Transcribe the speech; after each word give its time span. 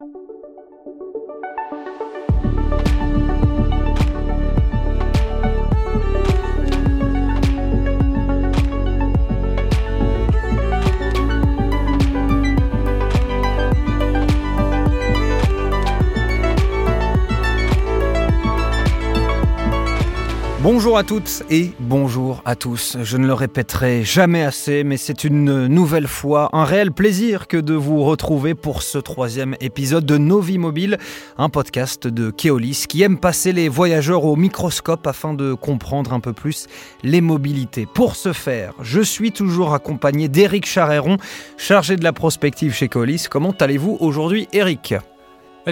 you 0.00 0.37
Bonjour 20.70 20.98
à 20.98 21.02
toutes 21.02 21.44
et 21.48 21.72
bonjour 21.80 22.42
à 22.44 22.54
tous. 22.54 22.98
Je 23.02 23.16
ne 23.16 23.26
le 23.26 23.32
répéterai 23.32 24.04
jamais 24.04 24.42
assez, 24.42 24.84
mais 24.84 24.98
c'est 24.98 25.24
une 25.24 25.66
nouvelle 25.66 26.06
fois 26.06 26.50
un 26.52 26.64
réel 26.64 26.92
plaisir 26.92 27.46
que 27.46 27.56
de 27.56 27.72
vous 27.72 28.04
retrouver 28.04 28.54
pour 28.54 28.82
ce 28.82 28.98
troisième 28.98 29.56
épisode 29.60 30.04
de 30.04 30.18
Nos 30.18 30.40
vies 30.40 30.58
mobiles, 30.58 30.98
un 31.38 31.48
podcast 31.48 32.06
de 32.06 32.30
Keolis 32.30 32.84
qui 32.86 33.02
aime 33.02 33.18
passer 33.18 33.54
les 33.54 33.70
voyageurs 33.70 34.26
au 34.26 34.36
microscope 34.36 35.06
afin 35.06 35.32
de 35.32 35.54
comprendre 35.54 36.12
un 36.12 36.20
peu 36.20 36.34
plus 36.34 36.66
les 37.02 37.22
mobilités. 37.22 37.86
Pour 37.86 38.14
ce 38.14 38.34
faire, 38.34 38.74
je 38.82 39.00
suis 39.00 39.32
toujours 39.32 39.72
accompagné 39.72 40.28
d'Éric 40.28 40.66
Charéron, 40.66 41.16
chargé 41.56 41.96
de 41.96 42.04
la 42.04 42.12
prospective 42.12 42.74
chez 42.74 42.88
Keolis. 42.88 43.24
Comment 43.30 43.54
allez-vous 43.58 43.96
aujourd'hui, 44.00 44.48
Éric? 44.52 44.96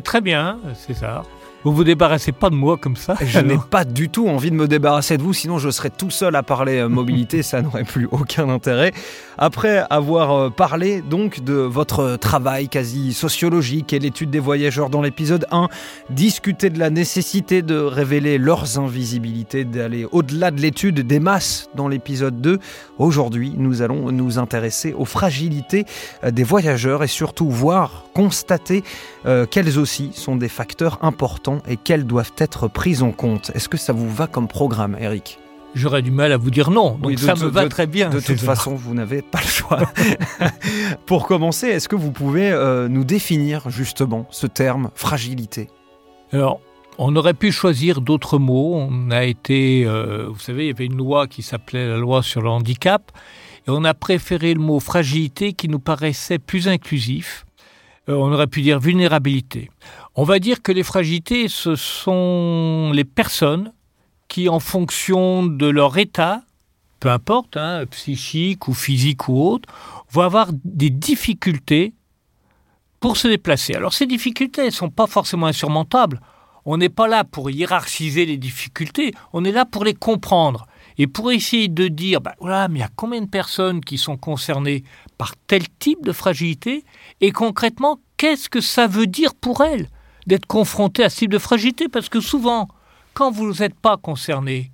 Très 0.03 0.23
bien, 0.23 0.59
César. 0.75 1.27
Vous 1.67 1.73
vous 1.73 1.83
débarrassez 1.83 2.31
pas 2.31 2.49
de 2.49 2.55
moi 2.55 2.77
comme 2.77 2.95
ça 2.95 3.17
Je 3.21 3.41
n'ai 3.41 3.59
pas 3.59 3.85
du 3.85 4.09
tout 4.09 4.29
envie 4.29 4.53
de 4.53 4.55
me 4.55 4.69
débarrasser 4.69 5.17
de 5.17 5.23
vous, 5.25 5.33
sinon 5.33 5.59
je 5.59 5.69
serais 5.71 5.91
tout 5.91 6.11
seul 6.11 6.37
à 6.37 6.45
parler 6.45 6.79
euh, 6.79 6.89
mobilité, 6.89 7.43
ça 7.43 7.61
n'aurait 7.61 7.83
plus 7.83 8.07
aucun 8.13 8.49
intérêt. 8.49 8.93
Après 9.37 9.83
avoir 9.91 10.31
euh, 10.31 10.49
parlé 10.49 11.03
donc 11.03 11.43
de 11.43 11.55
votre 11.55 12.19
travail 12.19 12.69
quasi 12.69 13.13
sociologique 13.13 13.93
et 13.93 13.99
l'étude 13.99 14.31
des 14.31 14.39
voyageurs 14.39 14.91
dans 14.91 15.03
l'épisode 15.03 15.45
1, 15.51 15.69
discuter 16.09 16.71
de 16.71 16.79
la 16.79 16.89
nécessité 16.89 17.63
de 17.63 17.75
révéler 17.75 18.39
leurs 18.39 18.79
invisibilités, 18.79 19.65
d'aller 19.65 20.07
au-delà 20.13 20.53
de 20.53 20.61
l'étude 20.61 21.01
des 21.01 21.19
masses 21.19 21.69
dans 21.75 21.89
l'épisode 21.89 22.41
2, 22.41 22.61
aujourd'hui 22.99 23.55
nous 23.59 23.83
allons 23.83 24.13
nous 24.13 24.39
intéresser 24.39 24.95
aux 24.97 25.05
fragilités 25.05 25.85
euh, 26.23 26.31
des 26.31 26.45
voyageurs 26.45 27.03
et 27.03 27.09
surtout 27.09 27.51
voir, 27.51 28.05
constater 28.15 28.85
quels 29.51 29.79
aussi 29.79 30.11
sont 30.15 30.37
des 30.37 30.49
facteurs 30.49 30.99
importants 31.03 31.59
et 31.69 31.77
quelles 31.77 32.07
doivent 32.07 32.33
être 32.39 32.69
prises 32.69 33.03
en 33.03 33.13
compte? 33.13 33.51
Est-ce 33.55 33.69
que 33.69 33.77
ça 33.77 33.93
vous 33.93 34.09
va 34.09 34.27
comme 34.27 34.49
programme, 34.49 34.97
Eric? 35.01 35.39
J'aurais 35.77 36.01
du 36.01 36.11
mal 36.11 36.33
à 36.33 36.39
vous 36.39 36.51
dire 36.51 36.71
non, 36.71 36.97
donc 36.97 37.19
ça 37.19 37.35
me 37.35 37.49
va 37.49 37.69
très 37.69 37.87
bien. 37.87 38.09
De 38.09 38.19
toute 38.19 38.41
façon, 38.41 38.75
vous 38.75 38.95
n'avez 38.95 39.21
pas 39.21 39.41
le 39.43 39.47
choix. 39.47 39.81
Pour 41.07 41.27
commencer, 41.27 41.67
est-ce 41.67 41.87
que 41.87 41.97
vous 41.97 42.13
pouvez 42.13 42.51
euh, 42.51 42.89
nous 42.89 43.05
définir 43.05 43.69
justement 43.69 44.27
ce 44.31 44.47
terme 44.47 44.91
fragilité? 44.95 45.69
Alors, 46.33 46.61
on 46.97 47.15
aurait 47.15 47.35
pu 47.35 47.53
choisir 47.53 48.01
d'autres 48.01 48.39
mots. 48.39 48.75
On 48.75 49.11
a 49.11 49.25
été, 49.25 49.85
euh, 49.85 50.29
vous 50.31 50.39
savez, 50.39 50.65
il 50.65 50.69
y 50.69 50.71
avait 50.71 50.87
une 50.87 50.97
loi 50.97 51.27
qui 51.27 51.43
s'appelait 51.43 51.87
la 51.87 51.99
loi 51.99 52.23
sur 52.23 52.41
le 52.41 52.49
handicap, 52.49 53.13
et 53.67 53.71
on 53.71 53.85
a 53.85 53.93
préféré 53.93 54.55
le 54.55 54.61
mot 54.61 54.81
fragilité 54.81 55.53
qui 55.53 55.69
nous 55.69 55.79
paraissait 55.79 56.39
plus 56.39 56.69
inclusif. 56.69 57.46
Euh, 58.09 58.15
on 58.15 58.33
aurait 58.33 58.47
pu 58.47 58.63
dire 58.63 58.79
vulnérabilité. 58.79 59.71
On 60.15 60.25
va 60.25 60.39
dire 60.39 60.63
que 60.63 60.73
les 60.73 60.83
fragilités, 60.83 61.49
ce 61.49 61.75
sont 61.75 62.93
les 62.95 63.05
personnes 63.05 63.73
qui, 64.29 64.49
en 64.49 64.61
fonction 64.61 65.45
de 65.47 65.67
leur 65.67 65.99
état, 65.99 66.43
peu 67.01 67.11
importe, 67.11 67.57
hein, 67.57 67.85
psychique 67.91 68.69
ou 68.69 68.75
physique 68.75 69.29
ou 69.29 69.41
autre, 69.41 69.69
vont 70.11 70.23
avoir 70.23 70.49
des 70.65 70.91
difficultés 70.91 71.95
pour 73.01 73.17
se 73.17 73.29
déplacer. 73.29 73.75
Alors 73.75 73.93
ces 73.93 74.07
difficultés 74.07 74.65
ne 74.65 74.71
sont 74.71 74.91
pas 74.91 75.07
forcément 75.07 75.47
insurmontables. 75.47 76.21
On 76.65 76.79
n'est 76.79 76.89
pas 76.89 77.07
là 77.07 77.23
pour 77.23 77.51
hiérarchiser 77.51 78.27
les 78.27 78.39
difficultés, 78.39 79.13
on 79.33 79.45
est 79.45 79.53
là 79.53 79.65
pour 79.65 79.85
les 79.85 79.95
comprendre. 79.95 80.67
Et 80.99 81.07
pour 81.07 81.31
essayer 81.31 81.69
de 81.69 81.89
dire, 81.89 82.21
bah, 82.21 82.35
voilà, 82.41 82.69
mais 82.69 82.79
il 82.79 82.83
y 82.83 82.85
a 82.85 82.91
combien 82.95 83.21
de 83.21 83.27
personnes 83.27 83.81
qui 83.81 83.99
sont 83.99 84.17
concernées 84.17 84.85
par 85.19 85.35
tel 85.47 85.63
type 85.79 86.05
de 86.05 86.13
fragilité 86.13 86.85
Et 87.21 87.33
concrètement, 87.33 88.01
qu'est-ce 88.17 88.49
que 88.49 88.61
ça 88.61 88.87
veut 88.87 89.07
dire 89.07 89.35
pour 89.35 89.63
elles 89.63 89.89
d'être 90.27 90.47
confronté 90.47 91.05
à 91.05 91.11
ce 91.11 91.19
type 91.19 91.33
de 91.33 91.39
fragilité? 91.39 91.89
Parce 91.89 92.09
que 92.09 92.21
souvent, 92.21 92.69
quand 93.15 93.31
vous 93.31 93.53
n'êtes 93.53 93.75
pas 93.75 93.97
concerné, 93.97 94.71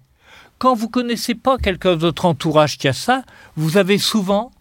quand 0.58 0.74
vous 0.74 0.88
connaissez 0.88 1.34
pas 1.34 1.58
quelqu'un 1.58 1.96
de 1.96 2.00
votre 2.00 2.24
entourage 2.24 2.78
qui 2.78 2.86
a 2.86 2.92
ça, 2.92 3.22
vous 3.56 3.76
avez 3.76 3.98
souvent 3.98 4.52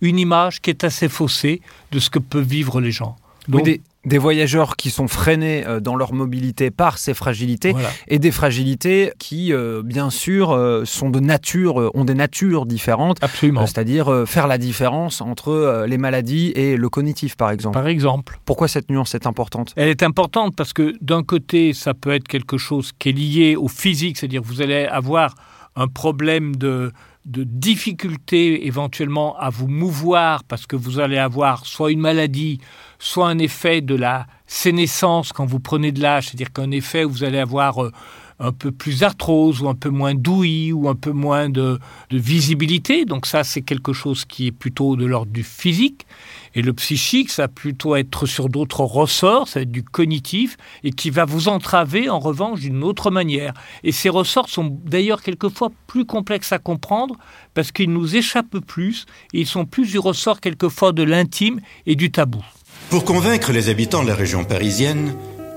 une 0.00 0.18
image 0.18 0.60
qui 0.60 0.70
est 0.70 0.82
assez 0.82 1.08
faussée 1.08 1.60
de 1.90 1.98
ce 1.98 2.10
que 2.10 2.18
peuvent 2.18 2.42
vivre 2.42 2.80
les 2.80 2.90
gens. 2.90 3.16
Donc, 3.48 3.64
des 3.64 3.80
voyageurs 4.18 4.76
qui 4.76 4.90
sont 4.90 5.08
freinés 5.08 5.64
euh, 5.66 5.80
dans 5.80 5.96
leur 5.96 6.12
mobilité 6.12 6.70
par 6.70 6.98
ces 6.98 7.14
fragilités 7.14 7.74
et 8.08 8.18
des 8.18 8.30
fragilités 8.30 9.12
qui, 9.18 9.52
euh, 9.52 9.82
bien 9.84 10.10
sûr, 10.10 10.50
euh, 10.50 10.84
sont 10.84 11.10
de 11.10 11.20
nature, 11.20 11.90
ont 11.94 12.04
des 12.04 12.14
natures 12.14 12.66
différentes. 12.66 13.22
Absolument. 13.22 13.66
C'est-à-dire 13.66 14.24
faire 14.26 14.46
la 14.46 14.58
différence 14.58 15.20
entre 15.20 15.84
les 15.86 15.98
maladies 15.98 16.52
et 16.54 16.76
le 16.76 16.88
cognitif, 16.88 17.36
par 17.36 17.50
exemple. 17.50 17.74
Par 17.74 17.86
exemple. 17.86 18.38
Pourquoi 18.44 18.68
cette 18.68 18.90
nuance 18.90 19.14
est 19.14 19.26
importante? 19.26 19.72
Elle 19.76 19.88
est 19.88 20.02
importante 20.02 20.54
parce 20.56 20.72
que 20.72 20.94
d'un 21.00 21.22
côté, 21.22 21.72
ça 21.72 21.94
peut 21.94 22.12
être 22.12 22.26
quelque 22.26 22.58
chose 22.58 22.92
qui 22.98 23.10
est 23.10 23.12
lié 23.12 23.56
au 23.56 23.68
physique, 23.68 24.18
c'est-à-dire 24.18 24.42
vous 24.42 24.62
allez 24.62 24.86
avoir 24.86 25.34
un 25.76 25.88
problème 25.88 26.56
de, 26.56 26.92
de 27.24 27.44
difficulté 27.44 28.66
éventuellement 28.66 29.38
à 29.38 29.48
vous 29.48 29.68
mouvoir 29.68 30.44
parce 30.44 30.66
que 30.66 30.76
vous 30.76 30.98
allez 30.98 31.18
avoir 31.18 31.66
soit 31.66 31.92
une 31.92 32.00
maladie, 32.00 32.60
soit 33.02 33.28
un 33.28 33.38
effet 33.38 33.80
de 33.80 33.96
la 33.96 34.28
sénescence 34.46 35.32
quand 35.32 35.44
vous 35.44 35.58
prenez 35.58 35.90
de 35.90 36.00
l'âge, 36.00 36.26
c'est-à-dire 36.26 36.52
qu'un 36.52 36.70
effet 36.70 37.02
vous 37.02 37.24
allez 37.24 37.38
avoir 37.38 37.82
euh, 37.82 37.90
un 38.38 38.52
peu 38.52 38.70
plus 38.70 39.00
d'arthrose 39.00 39.60
ou 39.60 39.68
un 39.68 39.74
peu 39.74 39.88
moins 39.88 40.14
d'ouïe 40.14 40.72
ou 40.72 40.88
un 40.88 40.94
peu 40.94 41.10
moins 41.10 41.48
de, 41.48 41.80
visibilité. 42.12 43.04
Donc 43.04 43.26
ça, 43.26 43.42
c'est 43.42 43.62
quelque 43.62 43.92
chose 43.92 44.24
qui 44.24 44.46
est 44.46 44.52
plutôt 44.52 44.94
de 44.94 45.04
l'ordre 45.04 45.32
du 45.32 45.42
physique. 45.42 46.06
Et 46.54 46.62
le 46.62 46.72
psychique, 46.74 47.30
ça 47.30 47.42
va 47.42 47.48
plutôt 47.48 47.96
être 47.96 48.24
sur 48.24 48.48
d'autres 48.48 48.82
ressorts, 48.82 49.48
ça 49.48 49.58
va 49.58 49.62
être 49.62 49.72
du 49.72 49.82
cognitif, 49.82 50.56
et 50.84 50.92
qui 50.92 51.10
va 51.10 51.24
vous 51.24 51.48
entraver 51.48 52.08
en 52.08 52.20
revanche 52.20 52.60
d'une 52.60 52.84
autre 52.84 53.10
manière. 53.10 53.52
Et 53.82 53.90
ces 53.90 54.10
ressorts 54.10 54.48
sont 54.48 54.78
d'ailleurs 54.84 55.22
quelquefois 55.22 55.72
plus 55.88 56.04
complexes 56.04 56.52
à 56.52 56.60
comprendre 56.60 57.16
parce 57.54 57.72
qu'ils 57.72 57.92
nous 57.92 58.14
échappent 58.14 58.60
plus 58.60 59.06
et 59.32 59.40
ils 59.40 59.46
sont 59.46 59.64
plus 59.64 59.90
du 59.90 59.98
ressort 59.98 60.40
quelquefois 60.40 60.92
de 60.92 61.02
l'intime 61.02 61.60
et 61.86 61.96
du 61.96 62.12
tabou. 62.12 62.44
Pour 62.90 63.04
convaincre 63.04 63.52
les 63.52 63.68
habitants 63.68 64.02
de 64.02 64.08
la 64.08 64.14
région 64.14 64.44
parisienne 64.44 65.14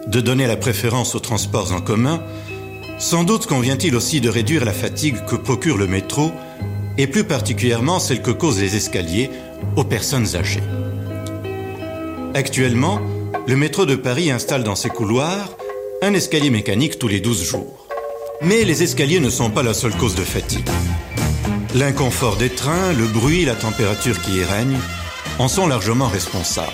de 0.08 0.22
donner 0.22 0.48
la 0.48 0.58
préférence 0.58 1.16
aux 1.16 1.20
transports 1.20 1.74
en 1.74 1.82
commun, 1.82 2.22
sans 2.98 3.24
doute 3.24 3.46
convient-il 3.46 3.96
aussi 3.96 4.22
de 4.22 4.30
réduire 4.30 4.66
la 4.66 4.74
fatigue 4.74 5.26
que 5.26 5.36
procure 5.36 5.78
le 5.78 5.88
métro, 5.88 6.32
et 6.98 7.08
plus 7.08 7.26
particulièrement 7.26 8.00
celle 8.00 8.22
que 8.22 8.32
causent 8.32 8.62
les 8.62 8.76
escaliers 8.76 9.30
aux 9.76 9.84
personnes 9.84 10.36
âgées. 10.36 10.64
Actuellement, 12.34 13.02
le 13.48 13.56
métro 13.56 13.86
de 13.86 13.96
Paris 13.96 14.32
installe 14.32 14.64
dans 14.64 14.76
ses 14.76 14.90
couloirs 14.90 15.50
un 16.02 16.14
escalier 16.14 16.50
mécanique 16.50 17.00
tous 17.00 17.08
les 17.08 17.20
12 17.20 17.44
jours. 17.44 17.88
Mais 18.42 18.64
les 18.64 18.84
escaliers 18.84 19.20
ne 19.20 19.30
sont 19.30 19.50
pas 19.50 19.64
la 19.64 19.74
seule 19.74 19.96
cause 19.96 20.16
de 20.16 20.24
fatigue. 20.24 20.70
L'inconfort 21.74 22.38
des 22.38 22.50
trains, 22.50 22.94
le 22.94 23.08
bruit, 23.08 23.46
la 23.46 23.56
température 23.56 24.22
qui 24.22 24.38
y 24.38 24.44
règne 24.44 24.78
en 25.40 25.48
sont 25.48 25.68
largement 25.68 26.08
responsables. 26.08 26.72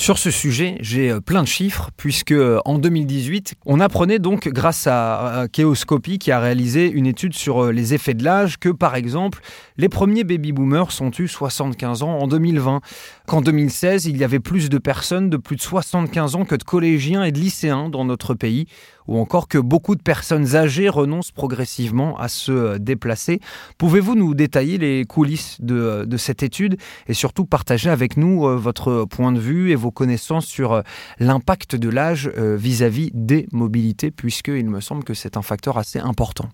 Sur 0.00 0.16
ce 0.16 0.30
sujet, 0.30 0.78
j'ai 0.80 1.10
euh, 1.10 1.20
plein 1.20 1.42
de 1.42 1.46
chiffres, 1.46 1.90
puisque 1.98 2.32
euh, 2.32 2.58
en 2.64 2.78
2018, 2.78 3.56
on 3.66 3.80
apprenait 3.80 4.18
donc, 4.18 4.48
grâce 4.48 4.86
à 4.86 5.44
Kéoscopie, 5.52 6.18
qui 6.18 6.32
a 6.32 6.40
réalisé 6.40 6.90
une 6.90 7.06
étude 7.06 7.34
sur 7.34 7.64
euh, 7.64 7.70
les 7.70 7.92
effets 7.92 8.14
de 8.14 8.24
l'âge, 8.24 8.58
que 8.58 8.70
par 8.70 8.94
exemple, 8.94 9.42
les 9.80 9.88
premiers 9.88 10.24
baby-boomers 10.24 10.92
sont 10.92 11.10
eu 11.18 11.26
75 11.26 12.02
ans 12.02 12.18
en 12.18 12.26
2020. 12.26 12.82
Qu'en 13.26 13.40
2016, 13.40 14.04
il 14.04 14.18
y 14.18 14.24
avait 14.24 14.38
plus 14.38 14.68
de 14.68 14.76
personnes 14.76 15.30
de 15.30 15.38
plus 15.38 15.56
de 15.56 15.62
75 15.62 16.36
ans 16.36 16.44
que 16.44 16.54
de 16.54 16.62
collégiens 16.62 17.24
et 17.24 17.32
de 17.32 17.38
lycéens 17.38 17.88
dans 17.88 18.04
notre 18.04 18.34
pays 18.34 18.66
ou 19.10 19.18
encore 19.18 19.48
que 19.48 19.58
beaucoup 19.58 19.96
de 19.96 20.02
personnes 20.02 20.54
âgées 20.54 20.88
renoncent 20.88 21.32
progressivement 21.32 22.16
à 22.18 22.28
se 22.28 22.52
euh, 22.52 22.78
déplacer. 22.78 23.40
Pouvez-vous 23.76 24.14
nous 24.14 24.34
détailler 24.34 24.78
les 24.78 25.04
coulisses 25.04 25.60
de, 25.60 25.74
euh, 25.74 26.06
de, 26.06 26.16
cette 26.16 26.42
étude 26.42 26.76
et 27.08 27.14
surtout 27.14 27.44
partager 27.44 27.90
avec 27.90 28.16
nous 28.16 28.46
euh, 28.46 28.56
votre 28.56 29.06
point 29.06 29.32
de 29.32 29.40
vue 29.40 29.72
et 29.72 29.74
vos 29.74 29.90
connaissances 29.90 30.46
sur 30.46 30.82
l'impact 31.18 31.74
de 31.74 31.88
l'âge 31.88 32.28
vis-à-vis 32.28 33.10
des 33.14 33.48
mobilités, 33.52 34.10
puisqu'il 34.10 34.68
me 34.68 34.80
semble 34.80 35.02
que 35.02 35.14
c'est 35.14 35.36
un 35.36 35.42
facteur 35.42 35.78
assez 35.78 35.98
important? 35.98 36.48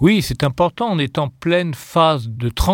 Oui, 0.00 0.22
c'est 0.22 0.44
important. 0.44 0.88
On 0.90 0.98
est 0.98 1.18
en 1.18 1.28
pleine 1.28 1.74
phase 1.74 2.28
de 2.28 2.48
transition 2.48 2.67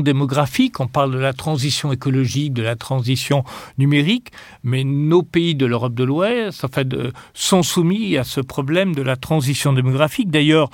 démographique. 0.00 0.80
On 0.80 0.88
parle 0.88 1.12
de 1.12 1.18
la 1.18 1.32
transition 1.32 1.92
écologique, 1.92 2.52
de 2.52 2.62
la 2.62 2.76
transition 2.76 3.44
numérique, 3.78 4.32
mais 4.64 4.84
nos 4.84 5.22
pays 5.22 5.54
de 5.54 5.64
l'Europe 5.66 5.94
de 5.94 6.04
l'Ouest 6.04 6.66
fait, 6.74 6.88
sont 7.34 7.62
soumis 7.62 8.16
à 8.16 8.24
ce 8.24 8.40
problème 8.40 8.94
de 8.94 9.02
la 9.02 9.16
transition 9.16 9.72
démographique. 9.72 10.30
D'ailleurs, 10.30 10.70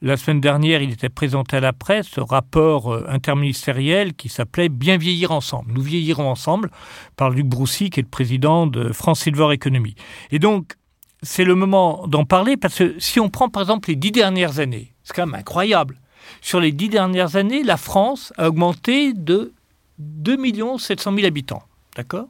La 0.00 0.16
semaine 0.16 0.40
dernière, 0.40 0.80
il 0.80 0.92
était 0.92 1.08
présenté 1.08 1.56
à 1.56 1.60
la 1.60 1.72
presse 1.72 2.06
ce 2.06 2.20
rapport 2.20 2.94
euh, 2.94 3.04
interministériel 3.08 4.14
qui 4.14 4.28
s'appelait 4.28 4.68
Bien 4.68 4.96
vieillir 4.96 5.32
ensemble. 5.32 5.72
Nous 5.72 5.82
vieillirons 5.82 6.30
ensemble 6.30 6.70
par 7.16 7.30
Luc 7.30 7.46
Broussy, 7.46 7.90
qui 7.90 7.98
est 7.98 8.04
le 8.04 8.08
président 8.08 8.68
de 8.68 8.92
France 8.92 9.22
Silver 9.22 9.52
Economy. 9.52 9.96
Et 10.30 10.38
donc, 10.38 10.74
c'est 11.24 11.42
le 11.42 11.56
moment 11.56 12.06
d'en 12.06 12.24
parler 12.24 12.56
parce 12.56 12.76
que 12.76 12.94
si 13.00 13.18
on 13.18 13.28
prend 13.28 13.48
par 13.48 13.62
exemple 13.62 13.88
les 13.88 13.96
dix 13.96 14.12
dernières 14.12 14.60
années, 14.60 14.94
c'est 15.02 15.16
quand 15.16 15.26
même 15.26 15.34
incroyable. 15.34 15.98
Sur 16.40 16.60
les 16.60 16.72
dix 16.72 16.88
dernières 16.88 17.36
années, 17.36 17.62
la 17.62 17.76
France 17.76 18.32
a 18.36 18.48
augmenté 18.48 19.12
de 19.12 19.52
2 19.98 20.36
700 20.78 21.14
000 21.14 21.26
habitants. 21.26 21.62
D'accord? 21.96 22.28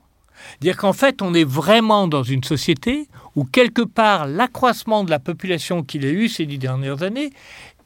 Dire 0.60 0.76
qu'en 0.76 0.92
fait, 0.92 1.20
on 1.20 1.34
est 1.34 1.44
vraiment 1.44 2.08
dans 2.08 2.22
une 2.22 2.44
société 2.44 3.08
où 3.34 3.44
quelque 3.44 3.82
part 3.82 4.26
l'accroissement 4.26 5.04
de 5.04 5.10
la 5.10 5.18
population 5.18 5.82
qu'il 5.82 6.04
a 6.06 6.10
eu 6.10 6.28
ces 6.28 6.46
dix 6.46 6.58
dernières 6.58 7.02
années 7.02 7.30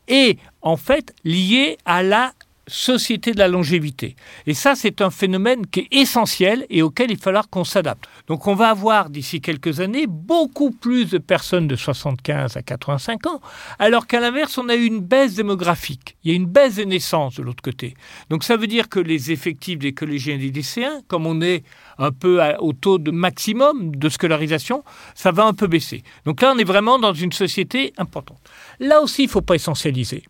est 0.08 0.38
en 0.60 0.76
fait 0.76 1.14
lié 1.24 1.78
à 1.84 2.02
la 2.02 2.32
société 2.66 3.32
de 3.32 3.38
la 3.38 3.48
longévité. 3.48 4.16
Et 4.46 4.54
ça, 4.54 4.74
c'est 4.74 5.00
un 5.00 5.10
phénomène 5.10 5.66
qui 5.66 5.80
est 5.80 5.88
essentiel 5.90 6.64
et 6.70 6.82
auquel 6.82 7.10
il 7.10 7.18
falloir 7.18 7.48
qu'on 7.48 7.64
s'adapte. 7.64 8.04
Donc 8.28 8.46
on 8.46 8.54
va 8.54 8.70
avoir 8.70 9.10
d'ici 9.10 9.40
quelques 9.40 9.80
années 9.80 10.06
beaucoup 10.06 10.70
plus 10.70 11.10
de 11.10 11.18
personnes 11.18 11.66
de 11.66 11.76
75 11.76 12.56
à 12.56 12.62
85 12.62 13.26
ans, 13.26 13.40
alors 13.78 14.06
qu'à 14.06 14.20
l'inverse, 14.20 14.58
on 14.58 14.68
a 14.68 14.76
eu 14.76 14.84
une 14.84 15.00
baisse 15.00 15.34
démographique. 15.34 16.16
Il 16.22 16.30
y 16.30 16.34
a 16.34 16.36
une 16.36 16.46
baisse 16.46 16.76
des 16.76 16.86
naissances 16.86 17.36
de 17.36 17.42
l'autre 17.42 17.62
côté. 17.62 17.94
Donc 18.30 18.44
ça 18.44 18.56
veut 18.56 18.68
dire 18.68 18.88
que 18.88 19.00
les 19.00 19.32
effectifs 19.32 19.78
des 19.78 19.92
collégiens 19.92 20.34
et 20.34 20.38
des 20.38 20.50
lycéens, 20.50 21.02
comme 21.08 21.26
on 21.26 21.40
est 21.40 21.64
un 21.98 22.12
peu 22.12 22.40
au 22.60 22.72
taux 22.72 22.98
de 22.98 23.10
maximum 23.10 23.94
de 23.96 24.08
scolarisation, 24.08 24.84
ça 25.14 25.32
va 25.32 25.44
un 25.44 25.52
peu 25.54 25.66
baisser. 25.66 26.02
Donc 26.24 26.40
là, 26.40 26.52
on 26.54 26.58
est 26.58 26.64
vraiment 26.64 26.98
dans 26.98 27.12
une 27.12 27.32
société 27.32 27.92
importante. 27.98 28.40
Là 28.80 29.00
aussi, 29.00 29.22
il 29.22 29.26
ne 29.26 29.30
faut 29.30 29.42
pas 29.42 29.54
essentialiser. 29.54 30.22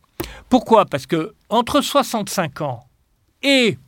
Pourquoi? 0.48 0.84
Parce 0.84 1.06
que 1.06 1.34
entre 1.52 1.80
65 1.80 2.62
ans 2.62 2.84
et 3.42 3.78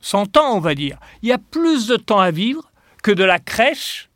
100 0.00 0.36
ans, 0.36 0.54
on 0.54 0.60
va 0.60 0.74
dire, 0.74 0.98
il 1.22 1.28
y 1.28 1.32
a 1.32 1.38
plus 1.38 1.86
de 1.86 1.96
temps 1.96 2.20
à 2.20 2.30
vivre 2.30 2.70
que 3.02 3.10
de 3.10 3.24
la 3.24 3.38
crèche 3.38 4.08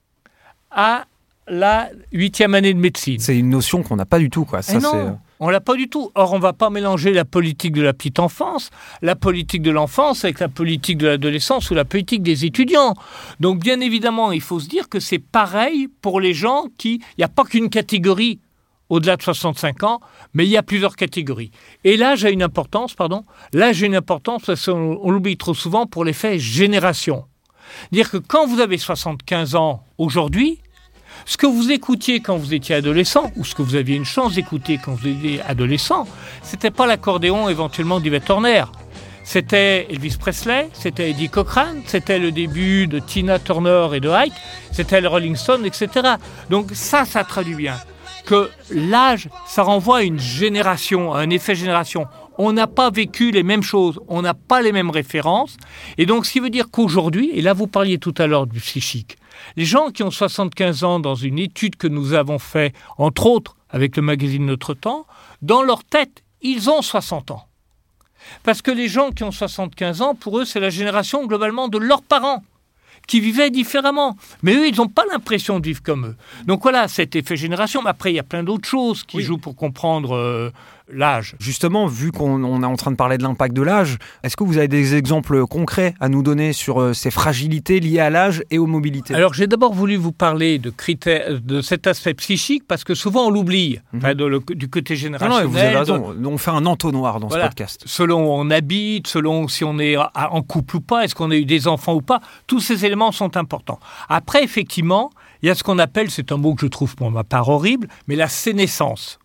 à 0.70 1.06
la 1.48 1.90
huitième 2.12 2.54
année 2.54 2.72
de 2.72 2.78
médecine. 2.78 3.18
C'est 3.18 3.36
une 3.36 3.50
notion 3.50 3.82
qu'on 3.82 3.96
n'a 3.96 4.06
pas 4.06 4.20
du 4.20 4.30
tout, 4.30 4.44
quoi. 4.44 4.62
Ça, 4.62 4.78
non, 4.78 4.94
euh, 4.94 5.10
on 5.40 5.50
l'a 5.50 5.60
pas 5.60 5.74
du 5.74 5.88
tout. 5.88 6.12
Or, 6.14 6.32
on 6.32 6.38
va 6.38 6.52
pas 6.52 6.70
mélanger 6.70 7.12
la 7.12 7.24
politique 7.24 7.72
de 7.72 7.82
la 7.82 7.92
petite 7.92 8.20
enfance, 8.20 8.70
la 9.02 9.16
politique 9.16 9.62
de 9.62 9.72
l'enfance 9.72 10.24
avec 10.24 10.38
la 10.38 10.48
politique 10.48 10.98
de 10.98 11.08
l'adolescence 11.08 11.70
ou 11.72 11.74
la 11.74 11.84
politique 11.84 12.22
des 12.22 12.44
étudiants. 12.44 12.94
Donc, 13.40 13.58
bien 13.58 13.80
évidemment, 13.80 14.30
il 14.30 14.40
faut 14.40 14.60
se 14.60 14.68
dire 14.68 14.88
que 14.88 15.00
c'est 15.00 15.18
pareil 15.18 15.88
pour 16.00 16.20
les 16.20 16.32
gens 16.32 16.66
qui... 16.78 16.94
Il 16.94 17.20
n'y 17.20 17.24
a 17.24 17.28
pas 17.28 17.42
qu'une 17.42 17.70
catégorie 17.70 18.38
au-delà 18.92 19.16
de 19.16 19.22
65 19.22 19.84
ans, 19.84 20.00
mais 20.34 20.44
il 20.44 20.50
y 20.50 20.58
a 20.58 20.62
plusieurs 20.62 20.96
catégories. 20.96 21.50
Et 21.82 21.96
l'âge 21.96 22.26
a 22.26 22.30
une 22.30 22.42
importance, 22.42 22.92
pardon, 22.92 23.24
l'âge 23.54 23.82
a 23.82 23.86
une 23.86 23.96
importance 23.96 24.42
parce 24.44 24.66
qu'on 24.66 25.10
l'oublie 25.10 25.38
trop 25.38 25.54
souvent 25.54 25.86
pour 25.86 26.04
l'effet 26.04 26.38
génération. 26.38 27.24
Dire 27.90 28.10
que 28.10 28.18
quand 28.18 28.46
vous 28.46 28.60
avez 28.60 28.76
75 28.76 29.54
ans 29.54 29.82
aujourd'hui, 29.96 30.58
ce 31.24 31.38
que 31.38 31.46
vous 31.46 31.72
écoutiez 31.72 32.20
quand 32.20 32.36
vous 32.36 32.52
étiez 32.52 32.74
adolescent, 32.74 33.32
ou 33.36 33.46
ce 33.46 33.54
que 33.54 33.62
vous 33.62 33.76
aviez 33.76 33.96
une 33.96 34.04
chance 34.04 34.34
d'écouter 34.34 34.78
quand 34.84 34.92
vous 34.92 35.08
étiez 35.08 35.40
adolescent, 35.40 36.06
c'était 36.42 36.70
pas 36.70 36.86
l'accordéon 36.86 37.48
éventuellement 37.48 37.98
d'Yvette 37.98 38.28
Horner. 38.28 38.64
C'était 39.24 39.86
Elvis 39.88 40.18
Presley, 40.20 40.68
c'était 40.74 41.08
Eddie 41.08 41.30
Cochrane, 41.30 41.80
c'était 41.86 42.18
le 42.18 42.30
début 42.30 42.88
de 42.88 42.98
Tina 42.98 43.38
Turner 43.38 43.88
et 43.94 44.00
de 44.00 44.10
Ike, 44.10 44.34
c'était 44.70 45.00
le 45.00 45.08
Rolling 45.08 45.36
Stone, 45.36 45.64
etc. 45.64 45.88
Donc 46.50 46.72
ça, 46.74 47.06
ça 47.06 47.24
traduit 47.24 47.54
bien 47.54 47.76
que 48.24 48.50
l'âge, 48.70 49.28
ça 49.46 49.62
renvoie 49.62 49.98
à 49.98 50.02
une 50.02 50.18
génération, 50.18 51.12
à 51.12 51.20
un 51.20 51.30
effet 51.30 51.54
génération. 51.54 52.06
On 52.38 52.52
n'a 52.52 52.66
pas 52.66 52.90
vécu 52.90 53.30
les 53.30 53.42
mêmes 53.42 53.62
choses, 53.62 54.00
on 54.08 54.22
n'a 54.22 54.34
pas 54.34 54.62
les 54.62 54.72
mêmes 54.72 54.90
références. 54.90 55.56
Et 55.98 56.06
donc, 56.06 56.26
ce 56.26 56.32
qui 56.32 56.40
veut 56.40 56.50
dire 56.50 56.70
qu'aujourd'hui, 56.70 57.30
et 57.34 57.42
là 57.42 57.52
vous 57.52 57.66
parliez 57.66 57.98
tout 57.98 58.14
à 58.18 58.26
l'heure 58.26 58.46
du 58.46 58.60
psychique, 58.60 59.16
les 59.56 59.64
gens 59.64 59.90
qui 59.90 60.02
ont 60.02 60.10
75 60.10 60.84
ans 60.84 61.00
dans 61.00 61.14
une 61.14 61.38
étude 61.38 61.76
que 61.76 61.88
nous 61.88 62.14
avons 62.14 62.38
fait, 62.38 62.74
entre 62.98 63.26
autres 63.26 63.56
avec 63.70 63.96
le 63.96 64.02
magazine 64.02 64.46
Notre 64.46 64.74
Temps, 64.74 65.06
dans 65.40 65.62
leur 65.62 65.84
tête, 65.84 66.22
ils 66.42 66.70
ont 66.70 66.82
60 66.82 67.30
ans. 67.30 67.46
Parce 68.44 68.62
que 68.62 68.70
les 68.70 68.88
gens 68.88 69.10
qui 69.10 69.24
ont 69.24 69.32
75 69.32 70.02
ans, 70.02 70.14
pour 70.14 70.38
eux, 70.38 70.44
c'est 70.44 70.60
la 70.60 70.70
génération 70.70 71.26
globalement 71.26 71.68
de 71.68 71.78
leurs 71.78 72.02
parents 72.02 72.42
qui 73.06 73.20
vivaient 73.20 73.50
différemment. 73.50 74.16
Mais 74.42 74.54
eux, 74.54 74.66
ils 74.66 74.76
n'ont 74.76 74.88
pas 74.88 75.04
l'impression 75.10 75.60
de 75.60 75.66
vivre 75.66 75.82
comme 75.82 76.06
eux. 76.06 76.16
Donc 76.46 76.62
voilà, 76.62 76.88
cet 76.88 77.16
effet 77.16 77.36
génération. 77.36 77.82
Mais 77.82 77.90
après, 77.90 78.12
il 78.12 78.16
y 78.16 78.20
a 78.20 78.24
plein 78.24 78.42
d'autres 78.42 78.68
choses 78.68 79.04
qui 79.04 79.22
jouent 79.22 79.38
pour 79.38 79.56
comprendre 79.56 80.14
euh, 80.14 80.50
l'âge. 80.92 81.36
Justement, 81.40 81.86
vu 81.86 82.12
qu'on 82.12 82.62
est 82.62 82.66
en 82.66 82.76
train 82.76 82.90
de 82.90 82.96
parler 82.96 83.18
de 83.18 83.22
l'impact 83.22 83.54
de 83.54 83.62
l'âge, 83.62 83.98
est-ce 84.22 84.36
que 84.36 84.44
vous 84.44 84.58
avez 84.58 84.68
des 84.68 84.94
exemples 84.94 85.46
concrets 85.46 85.94
à 86.00 86.08
nous 86.08 86.22
donner 86.22 86.52
sur 86.52 86.80
euh, 86.80 86.92
ces 86.92 87.10
fragilités 87.10 87.80
liées 87.80 88.00
à 88.00 88.10
l'âge 88.10 88.42
et 88.50 88.58
aux 88.58 88.66
mobilités? 88.66 89.14
Alors, 89.14 89.34
j'ai 89.34 89.46
d'abord 89.46 89.72
voulu 89.72 89.96
vous 89.96 90.12
parler 90.12 90.58
de 90.58 90.70
critères, 90.70 91.40
de 91.40 91.60
cet 91.60 91.86
aspect 91.86 92.14
psychique 92.14 92.64
parce 92.66 92.84
que 92.84 92.94
souvent 92.94 93.26
on 93.26 93.30
l'oublie, 93.30 93.78
mhm. 93.92 94.40
du 94.54 94.68
côté 94.68 94.96
générationnel. 94.96 95.44
Non, 95.44 95.50
vous 95.50 95.58
avez 95.58 95.76
raison. 95.76 96.14
On 96.24 96.38
fait 96.38 96.50
un 96.50 96.66
entonnoir 96.66 97.20
dans 97.20 97.30
ce 97.30 97.38
podcast. 97.38 97.82
Selon 97.86 98.26
où 98.26 98.32
on 98.32 98.50
habite, 98.50 99.06
selon 99.06 99.48
si 99.48 99.64
on 99.64 99.78
est 99.78 99.96
en 99.96 100.42
couple 100.42 100.76
ou 100.76 100.80
pas, 100.80 101.04
est-ce 101.04 101.14
qu'on 101.14 101.30
a 101.30 101.36
eu 101.36 101.44
des 101.44 101.68
enfants 101.68 101.94
ou 101.94 102.02
pas, 102.02 102.20
tous 102.46 102.60
ces 102.60 102.84
éléments 102.84 103.12
sont 103.12 103.36
importants. 103.36 103.78
Après, 104.08 104.42
effectivement, 104.42 105.10
il 105.42 105.48
y 105.48 105.50
a 105.50 105.54
ce 105.54 105.62
qu'on 105.62 105.78
appelle, 105.78 106.10
c'est 106.10 106.32
un 106.32 106.36
mot 106.36 106.54
que 106.54 106.62
je 106.62 106.66
trouve 106.66 106.94
pour 106.96 107.10
ma 107.10 107.24
part 107.24 107.48
horrible, 107.48 107.88
mais 108.06 108.16
la 108.16 108.28
sénescence. 108.28 109.18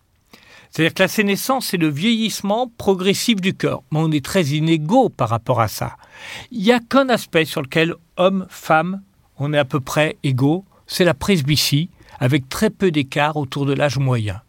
C'est-à-dire 0.70 0.94
que 0.94 1.02
la 1.02 1.08
sénescence, 1.08 1.66
c'est 1.66 1.76
le 1.76 1.88
vieillissement 1.88 2.70
progressif 2.78 3.40
du 3.40 3.54
corps. 3.54 3.82
Mais 3.90 3.98
on 4.00 4.10
est 4.10 4.24
très 4.24 4.44
inégaux 4.44 5.08
par 5.08 5.28
rapport 5.28 5.60
à 5.60 5.68
ça. 5.68 5.96
Il 6.50 6.62
n'y 6.62 6.72
a 6.72 6.80
qu'un 6.80 7.08
aspect 7.08 7.44
sur 7.44 7.62
lequel 7.62 7.94
hommes, 8.16 8.46
femmes, 8.48 9.02
on 9.38 9.52
est 9.52 9.58
à 9.58 9.64
peu 9.64 9.80
près 9.80 10.16
égaux, 10.22 10.64
c'est 10.86 11.04
la 11.04 11.14
presbytie, 11.14 11.90
avec 12.20 12.48
très 12.48 12.70
peu 12.70 12.90
d'écart 12.90 13.36
autour 13.36 13.66
de 13.66 13.72
l'âge 13.72 13.98
moyen. 13.98 14.40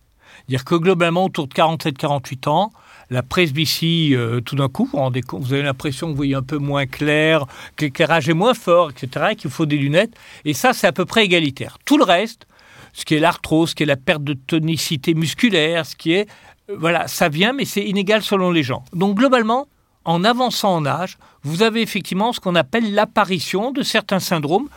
C'est-à-dire 0.47 0.65
que 0.65 0.75
globalement, 0.75 1.25
autour 1.25 1.47
de 1.47 1.53
47-48 1.53 2.49
ans, 2.49 2.71
la 3.09 3.23
presbytie, 3.23 4.15
euh, 4.15 4.39
tout 4.39 4.55
d'un 4.55 4.67
coup, 4.67 4.89
vous, 4.91 5.39
vous 5.39 5.53
avez 5.53 5.63
l'impression 5.63 6.07
que 6.07 6.11
vous 6.11 6.17
voyez 6.17 6.35
un 6.35 6.43
peu 6.43 6.57
moins 6.57 6.85
clair, 6.85 7.45
que 7.75 7.85
l'éclairage 7.85 8.29
est 8.29 8.33
moins 8.33 8.53
fort, 8.53 8.91
etc., 8.91 9.35
qu'il 9.37 9.49
faut 9.49 9.65
des 9.65 9.77
lunettes. 9.77 10.13
Et 10.45 10.53
ça, 10.53 10.73
c'est 10.73 10.87
à 10.87 10.91
peu 10.91 11.05
près 11.05 11.25
égalitaire. 11.25 11.77
Tout 11.85 11.97
le 11.97 12.03
reste, 12.03 12.47
ce 12.93 13.05
qui 13.05 13.15
est 13.15 13.19
l'arthrose, 13.19 13.71
ce 13.71 13.75
qui 13.75 13.83
est 13.83 13.85
la 13.85 13.97
perte 13.97 14.23
de 14.23 14.33
tonicité 14.33 15.13
musculaire, 15.13 15.85
ce 15.85 15.95
qui 15.95 16.13
est... 16.13 16.27
Euh, 16.69 16.75
voilà, 16.77 17.07
ça 17.07 17.29
vient, 17.29 17.53
mais 17.53 17.65
c'est 17.65 17.83
inégal 17.83 18.21
selon 18.21 18.51
les 18.51 18.63
gens. 18.63 18.83
Donc 18.93 19.17
globalement, 19.17 19.67
en 20.05 20.23
avançant 20.23 20.75
en 20.75 20.85
âge, 20.85 21.17
vous 21.43 21.61
avez 21.61 21.81
effectivement 21.81 22.33
ce 22.33 22.39
qu'on 22.39 22.55
appelle 22.55 22.93
l'apparition 22.93 23.71
de 23.71 23.83
certains 23.83 24.19
syndromes. 24.19 24.67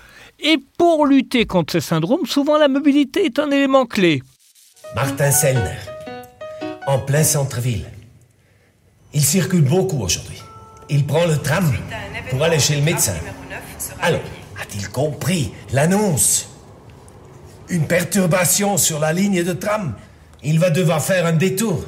Et 0.41 0.59
pour 0.79 1.06
lutter 1.06 1.47
contre 1.47 1.73
ces 1.75 1.81
syndromes, 1.81 2.26
souvent 2.26 2.59
la 2.59 2.69
mobilité 2.69 3.25
est 3.25 3.38
un 3.38 3.50
élément 3.50 3.87
clé. 3.87 4.23
Martin 4.95 5.31
Sellner, 5.31 5.78
en 6.87 6.99
plein 6.99 7.23
centre-ville. 7.23 7.87
Il 9.14 9.23
circule 9.23 9.62
beaucoup 9.62 10.00
aujourd'hui. 10.00 10.42
Il 10.88 11.07
prend 11.07 11.25
le 11.26 11.38
tram 11.38 11.73
pour 12.31 12.42
aller 12.42 12.59
chez 12.59 12.76
le 12.76 12.83
médecin. 12.83 13.14
Alors, 14.00 14.21
a-t-il 14.61 14.88
compris 14.88 15.52
l'annonce? 15.73 16.51
Une 17.73 17.87
perturbation 17.87 18.76
sur 18.76 19.00
la 19.00 19.12
ligne 19.12 19.43
de 19.43 19.55
tram. 19.55 19.95
Il 20.43 20.61
va 20.61 20.71
devoir 20.71 21.02
faire 21.02 21.26
un 21.26 21.33
détour. 21.33 21.85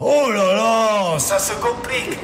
Oh 0.00 0.30
là 0.30 0.54
là, 0.54 1.18
ça 1.18 1.38
se 1.38 1.52
complique. 1.52 2.18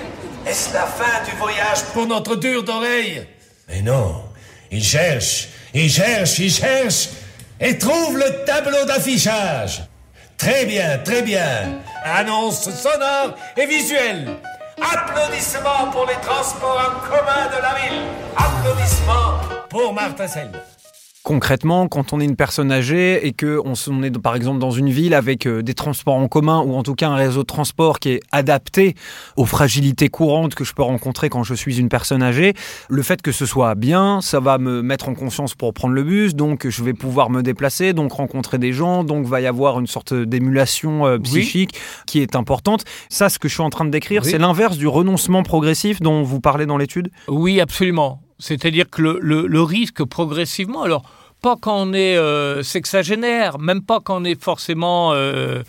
Est-ce 0.45 0.75
la 0.75 0.87
fin 0.87 1.25
du 1.25 1.37
voyage 1.37 1.85
pour 1.95 2.07
notre 2.07 2.35
dur 2.35 2.65
d'oreille? 2.65 3.27
Mais 3.69 3.81
non, 3.81 4.25
il 4.73 4.83
cherche, 4.83 5.49
il 5.73 5.89
cherche, 5.89 6.39
il 6.41 6.51
cherche 6.51 7.11
et 7.61 7.79
trouve 7.79 8.19
le 8.19 8.45
tableau 8.45 8.85
d'affichage. 8.87 9.83
Très 10.37 10.65
bien, 10.65 10.99
très 10.99 11.23
bien. 11.23 11.81
Annonce 12.03 12.71
sonore 12.71 13.37
et 13.57 13.67
visuelle. 13.67 14.37
Applaudissements 14.81 15.91
pour 15.93 16.07
les 16.07 16.15
transports 16.27 16.81
en 16.81 17.09
commun 17.09 17.47
de 17.55 17.63
la 17.63 17.75
ville. 17.75 18.03
Applaudissements 18.37 19.39
pour 19.69 19.93
Martin 19.93 20.27
Selme. 20.27 20.53
Concrètement, 21.23 21.87
quand 21.87 22.15
on 22.15 22.21
est 22.21 22.25
une 22.25 22.35
personne 22.35 22.73
âgée 22.73 23.27
et 23.27 23.33
que 23.33 23.61
on, 23.67 24.03
est 24.03 24.19
par 24.19 24.35
exemple 24.35 24.59
dans 24.59 24.71
une 24.71 24.89
ville 24.89 25.13
avec 25.13 25.47
euh, 25.47 25.63
des 25.63 25.75
transports 25.75 26.15
en 26.15 26.29
commun 26.29 26.63
ou 26.67 26.75
en 26.75 26.83
tout 26.83 26.95
cas 26.95 27.11
un 27.11 27.15
réseau 27.15 27.43
de 27.43 27.47
transport 27.47 27.99
qui 27.99 28.13
est 28.13 28.21
adapté 28.33 28.95
aux 29.37 29.45
fragilités 29.45 30.09
courantes 30.09 30.55
que 30.55 30.65
je 30.65 30.73
peux 30.73 30.83
rencontrer 30.83 31.29
quand 31.29 31.43
je 31.43 31.53
suis 31.53 31.79
une 31.79 31.91
personne 31.91 32.23
âgée, 32.23 32.55
le 32.89 33.03
fait 33.03 33.21
que 33.21 33.33
ce 33.33 33.45
soit 33.45 33.75
bien, 33.75 34.23
ça 34.23 34.41
va 34.41 34.57
me 34.57 34.81
mettre 34.81 35.11
en 35.11 35.15
conscience 35.15 35.55
pour 35.55 35.75
prendre 35.75 35.93
le 35.93 36.05
bus, 36.05 36.35
donc 36.35 36.67
je 36.67 36.83
vais 36.83 36.95
pouvoir 36.95 37.29
me 37.29 37.43
déplacer, 37.43 37.93
donc 37.93 38.13
rencontrer 38.13 38.57
des 38.57 38.73
gens, 38.73 39.05
donc 39.05 39.27
va 39.27 39.43
y 39.43 39.47
avoir 39.47 39.79
une 39.79 39.87
sorte 39.87 40.15
d'émulation 40.15 41.07
euh, 41.07 41.19
psychique 41.19 41.75
qui 42.07 42.21
est 42.21 42.35
importante. 42.35 42.85
Ça, 43.11 43.29
ce 43.29 43.39
que 43.39 43.47
je 43.47 43.53
suis 43.53 43.63
en 43.63 43.71
train 43.71 43.85
de 43.85 43.91
décrire, 43.91 44.25
c'est 44.25 44.39
l'inverse 44.39 44.79
du 44.79 44.89
renoncement 44.89 45.43
progressif 45.43 46.01
dont 46.01 46.23
vous 46.23 46.41
parlez 46.41 46.65
dans 46.65 46.79
l'étude? 46.79 47.11
Oui, 47.29 47.61
absolument. 47.61 48.23
C'est-à-dire 48.41 48.89
que 48.91 49.03
le, 49.03 49.63
risque 49.63 50.05
progressivement, 50.05 50.83
alors 50.83 51.03
pas 51.43 51.57
quand 51.61 51.89
on 51.89 51.93
est 51.93 52.17
euh, 52.17 52.63
sexagénaire, 52.63 53.59
même 53.59 53.83
pas 53.83 54.01
quand 54.01 54.21
on 54.21 54.25
est 54.25 54.41
forcément 54.41 55.13
euh, 55.13 55.63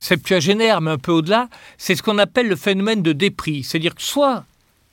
septuagénaire, 0.00 0.80
mais 0.80 0.92
un 0.92 0.98
peu 0.98 1.12
au-delà, 1.12 1.48
c'est 1.76 1.94
ce 1.94 2.02
qu'on 2.02 2.18
appelle 2.18 2.48
le 2.48 2.56
phénomène 2.56 3.02
de 3.02 3.12
dépris. 3.12 3.62
C'est-à-dire 3.64 3.94
que 3.94 4.02
soit 4.02 4.44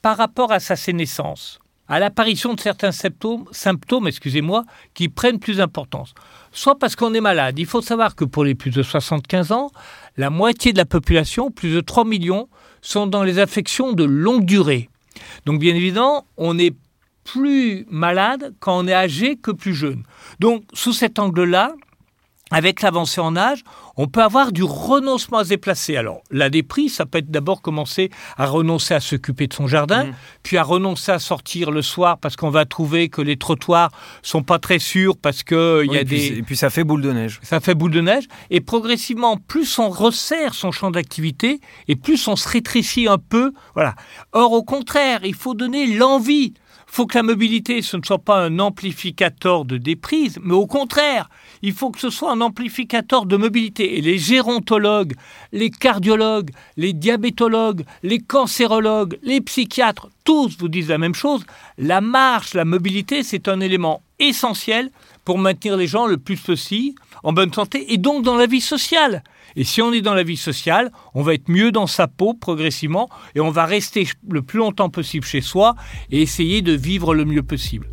par 0.02 0.18
rapport 0.18 0.52
à 0.52 0.60
sa 0.60 0.76
sénescence, 0.76 1.60
à 1.88 2.00
l'apparition 2.00 2.54
de 2.54 2.60
certains 2.60 2.92
symptômes, 2.92 3.46
symptômes 3.52 4.08
excusez-moi, 4.08 4.64
qui 4.94 5.10
prennent 5.10 5.40
plus 5.40 5.58
d'importance, 5.58 6.14
soit 6.52 6.78
parce 6.80 6.96
qu'on 6.96 7.14
est 7.14 7.22
malade. 7.22 7.60
Il 7.60 7.66
faut 7.66 7.82
savoir 7.82 8.16
que 8.16 8.26
pour 8.26 8.44
les 8.44 8.56
plus 8.56 8.72
de 8.72 8.84
75 8.84 9.52
ans, 9.52 9.72
la 10.18 10.30
moitié 10.30 10.74
de 10.74 10.78
la 10.78 10.86
population, 10.86 11.52
plus 11.52 11.74
de 11.74 11.82
3 11.82 12.06
millions, 12.06 12.50
sont 12.82 13.08
dans 13.08 13.24
les 13.24 13.40
affections 13.40 13.94
de 13.94 14.04
longue 14.04 14.46
durée. 14.46 14.90
Donc 15.46 15.60
bien 15.60 15.76
évidemment, 15.76 16.26
on 16.38 16.58
est 16.58 16.74
plus 17.26 17.86
malade 17.90 18.56
quand 18.62 18.78
on 18.78 18.88
est 18.88 18.94
âgé 18.94 19.36
que 19.36 19.52
plus 19.52 19.76
jeune. 19.76 20.04
Donc 20.40 20.64
sous 20.74 20.94
cet 20.94 21.20
angle-là, 21.20 21.74
avec 22.52 22.82
l'avancée 22.84 23.22
en 23.22 23.36
âge, 23.36 23.64
on 23.98 24.08
peut 24.08 24.22
avoir 24.22 24.52
du 24.52 24.62
renoncement 24.62 25.40
à 25.40 25.44
se 25.44 25.50
déplacer. 25.50 25.98
Alors, 25.98 26.22
la 26.30 26.52
déprise, 26.52 26.94
ça 26.94 27.06
peut 27.06 27.18
être 27.18 27.32
d'abord 27.32 27.62
commencer 27.62 28.12
à 28.38 28.46
renoncer 28.46 28.94
à 28.94 29.00
s'occuper 29.00 29.48
de 29.48 29.54
son 29.54 29.68
jardin, 29.68 30.06
mmh. 30.06 30.14
puis 30.44 30.58
à 30.58 30.64
renoncer 30.64 31.12
à 31.12 31.20
sortir 31.20 31.72
le 31.72 31.82
soir 31.82 32.20
parce 32.20 32.36
qu'on 32.36 32.52
va 32.52 32.66
trouver 32.66 33.10
que 33.10 33.22
les 33.22 33.38
trottoirs 33.38 33.90
sont 34.22 34.44
pas 34.44 34.60
très 34.60 34.78
sûrs 34.78 35.18
parce 35.18 35.42
que 35.42 35.84
il 35.86 35.92
y 35.92 35.98
a 35.98 36.04
des 36.04 36.38
et 36.38 36.44
puis 36.44 36.56
ça 36.56 36.70
fait 36.70 36.84
boule 36.84 37.02
de 37.02 37.12
neige. 37.12 37.40
Ça 37.42 37.60
fait 37.60 37.74
boule 37.74 37.92
de 37.92 38.02
neige 38.02 38.26
et 38.52 38.62
progressivement, 38.62 39.38
plus 39.38 39.80
on 39.80 39.90
resserre 39.90 40.54
son 40.54 40.72
champ 40.72 40.92
d'activité 40.92 41.60
et 41.88 41.96
plus 41.96 42.28
on 42.28 42.36
se 42.36 42.48
rétrécit 42.48 43.08
un 43.08 43.18
peu. 43.18 43.54
Voilà. 43.74 43.96
Or, 44.34 44.52
au 44.52 44.64
contraire, 44.64 45.22
il 45.24 45.36
faut 45.36 45.56
donner 45.56 45.88
l'envie 45.88 46.54
faut 46.96 47.08
que 47.08 47.18
la 47.18 47.24
mobilité, 47.24 47.82
ce 47.82 47.98
ne 47.98 48.04
soit 48.04 48.20
pas 48.20 48.46
un 48.46 48.58
amplificateur 48.58 49.66
de 49.66 49.78
déprise, 49.78 50.40
mais 50.42 50.54
au 50.54 50.66
contraire, 50.66 51.30
il 51.62 51.74
faut 51.74 51.92
que 51.92 52.00
ce 52.00 52.10
soit 52.10 52.32
un 52.32 52.40
amplificateur 52.40 53.26
de 53.26 53.36
mobilité. 53.36 53.98
Et 53.98 54.02
les 54.02 54.18
gérontologues, 54.18 55.14
les 55.52 55.70
cardiologues, 55.70 56.52
les 56.78 56.94
diabétologues, 56.94 57.84
les 58.02 58.20
cancérologues, 58.20 59.20
les 59.24 59.42
psychiatres, 59.42 60.08
tous 60.24 60.56
vous 60.58 60.70
disent 60.70 60.88
la 60.88 60.98
même 60.98 61.16
chose. 61.16 61.46
La 61.78 62.00
marche, 62.00 62.54
la 62.54 62.64
mobilité, 62.64 63.24
c'est 63.24 63.50
un 63.50 63.60
élément 63.60 64.02
essentiel 64.20 64.90
pour 65.26 65.38
maintenir 65.38 65.76
les 65.76 65.88
gens 65.88 66.08
le 66.08 66.18
plus 66.18 66.38
possible 66.38 66.98
en 67.24 67.34
bonne 67.34 67.52
santé 67.52 67.92
et 67.92 67.98
donc 67.98 68.24
dans 68.24 68.38
la 68.38 68.46
vie 68.46 68.62
sociale. 68.62 69.22
Et 69.58 69.64
si 69.64 69.82
on 69.82 69.94
est 69.94 70.02
dans 70.02 70.14
la 70.14 70.24
vie 70.24 70.36
sociale, 70.36 70.92
on 71.14 71.22
va 71.22 71.34
être 71.34 71.50
mieux 71.50 71.72
dans 71.72 71.88
sa 71.88 72.08
peau 72.08 72.34
progressivement 72.34 73.10
et 73.36 73.40
on 73.40 73.52
va 73.52 73.66
rester 73.66 74.06
le 74.30 74.42
plus 74.42 74.60
longtemps 74.60 74.90
possible 74.90 75.26
chez 75.26 75.40
soi 75.40 75.76
et 76.12 76.22
essayer 76.22 76.62
de 76.62 76.74
vivre 76.74 77.16
le 77.16 77.24
mieux 77.24 77.44
possible. 77.44 77.88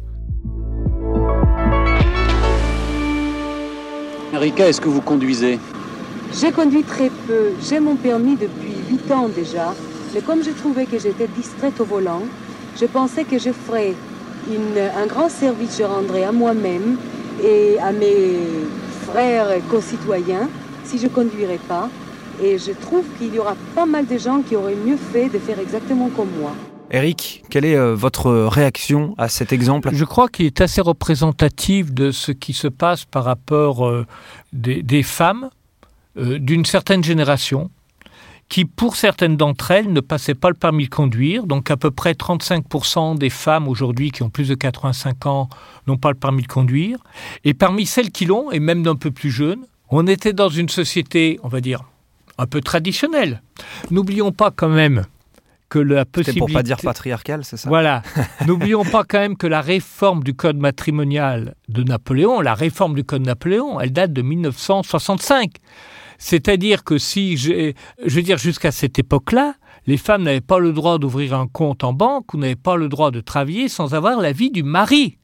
Erika, 4.35 4.69
est-ce 4.69 4.81
que 4.81 4.89
vous 4.89 5.03
conduisez? 5.03 5.61
J'ai 6.41 6.51
conduit 6.51 6.83
très 6.83 7.11
peu. 7.29 7.51
J'ai 7.69 7.79
mon 7.79 7.95
permis 7.95 8.37
depuis 8.37 8.73
8 8.91 9.13
ans 9.13 9.29
déjà. 9.29 9.75
Mais 10.15 10.21
comme 10.21 10.43
je 10.43 10.51
trouvais 10.51 10.87
que 10.87 10.99
j'étais 10.99 11.29
distraite 11.29 11.81
au 11.81 11.85
volant, 11.85 12.23
je 12.81 12.87
pensais 12.87 13.25
que 13.25 13.39
je 13.39 13.51
ferais 13.53 13.95
un 14.97 15.07
grand 15.07 15.29
service, 15.29 15.79
je 15.79 15.85
rendrais 15.85 16.25
à 16.25 16.33
moi-même 16.33 16.97
et 17.45 17.79
à 17.79 17.93
mes 17.93 18.37
frères 19.07 19.53
et 19.53 19.61
concitoyens 19.71 20.49
si 20.85 20.99
je 20.99 21.09
conduirais 21.09 21.61
pas. 21.69 21.89
Et 22.43 22.59
je 22.59 22.73
trouve 22.73 23.05
qu'il 23.19 23.35
y 23.35 23.39
aura 23.39 23.57
pas 23.75 23.87
mal 23.87 24.07
de 24.07 24.19
gens 24.19 24.43
qui 24.43 24.57
auraient 24.57 24.75
mieux 24.75 24.97
fait 24.97 25.29
de 25.29 25.39
faire 25.39 25.59
exactement 25.59 26.09
comme 26.09 26.31
moi. 26.41 26.53
Eric, 26.95 27.43
quelle 27.49 27.65
est 27.65 27.77
euh, 27.77 27.95
votre 27.95 28.31
réaction 28.31 29.15
à 29.17 29.29
cet 29.29 29.53
exemple? 29.53 29.91
Je 29.95 30.05
crois 30.05 30.29
qu'il 30.29 30.45
est 30.45 30.61
assez 30.61 30.83
représentatif 30.83 31.93
de 31.93 32.11
ce 32.11 32.33
qui 32.33 32.53
se 32.53 32.69
passe 32.69 33.07
par 33.07 33.25
rapport 33.25 33.87
euh, 33.87 34.07
des, 34.53 35.03
femmes 35.03 35.49
euh, 36.19 36.39
d'une 36.39 36.67
certaine 36.67 37.03
génération 37.03 37.71
qui, 38.51 38.67
pour 38.67 38.97
certaines 38.97 39.39
d'entre 39.39 39.71
elles, 39.71 39.91
ne 39.91 40.01
passaient 40.01 40.35
pas 40.35 40.51
le 40.51 40.55
permis 40.55 40.85
de 40.85 40.91
conduire. 40.91 41.47
Donc 41.47 41.71
à 41.71 41.79
peu 41.79 41.91
près 41.91 42.13
35% 42.13 43.17
des 43.17 43.31
femmes 43.31 43.69
aujourd'hui 43.69 44.11
qui 44.11 44.23
ont 44.23 44.29
plus 44.29 44.49
de 44.49 44.55
85 44.55 45.25
ans 45.25 45.49
n'ont 45.87 45.97
pas 45.97 46.11
le 46.11 46.19
permis 46.19 46.43
de 46.43 46.49
conduire. 46.49 46.99
Et 47.45 47.55
parmi 47.55 47.87
celles 47.87 48.11
qui 48.11 48.27
l'ont, 48.27 48.51
et 48.51 48.61
même 48.61 48.83
d'un 48.83 48.97
peu 48.97 49.11
plus 49.11 49.31
jeunes, 49.31 49.65
on 49.93 50.07
était 50.07 50.33
dans 50.33 50.49
une 50.49 50.69
société, 50.69 51.39
on 51.43 51.49
va 51.49 51.61
dire, 51.61 51.85
un 52.39 52.47
peu 52.47 52.61
traditionnelle. 52.61 53.43
N'oublions 53.91 54.33
pas 54.33 54.51
quand 54.51 54.69
même 54.69 55.05
que 55.69 55.79
la 55.79 56.05
possibilité... 56.05 56.39
pour 56.39 56.51
pas 56.51 56.63
dire 56.63 56.79
patriarcal, 56.79 57.45
c'est 57.45 57.57
ça 57.57 57.69
Voilà. 57.69 58.03
N'oublions 58.47 58.85
pas 58.85 59.05
quand 59.05 59.19
même 59.19 59.37
que 59.37 59.47
la 59.47 59.61
réforme 59.61 60.23
du 60.23 60.35
code 60.35 60.57
matrimonial 60.57 61.55
de 61.69 61.83
Napoléon, 61.83 62.41
la 62.41 62.55
réforme 62.55 62.95
du 62.95 63.05
code 63.05 63.23
Napoléon, 63.23 63.81
elle 63.81 63.93
date 63.93 64.13
de 64.13 64.23
1965. 64.23 65.53
C'est-à-dire 66.19 66.85
que 66.85 66.99
si, 66.99 67.37
je 67.37 67.75
veux 68.03 68.23
dire, 68.23 68.39
jusqu'à 68.39 68.71
cette 68.71 68.99
époque-là, 68.99 69.55
les 69.87 69.97
femmes 69.97 70.23
n'avaient 70.23 70.41
pas 70.41 70.59
le 70.59 70.73
droit 70.73 70.99
d'ouvrir 70.99 71.35
un 71.35 71.49
compte 71.49 71.85
en 71.85 71.93
banque 71.93 72.33
ou 72.35 72.39
n'avaient 72.39 72.55
pas 72.55 72.77
le 72.77 72.89
droit 72.89 73.11
de 73.11 73.21
travailler 73.21 73.69
sans 73.69 73.95
avoir 73.95 74.21
l'avis 74.21 74.51
du 74.51 74.63
mari. 74.63 75.19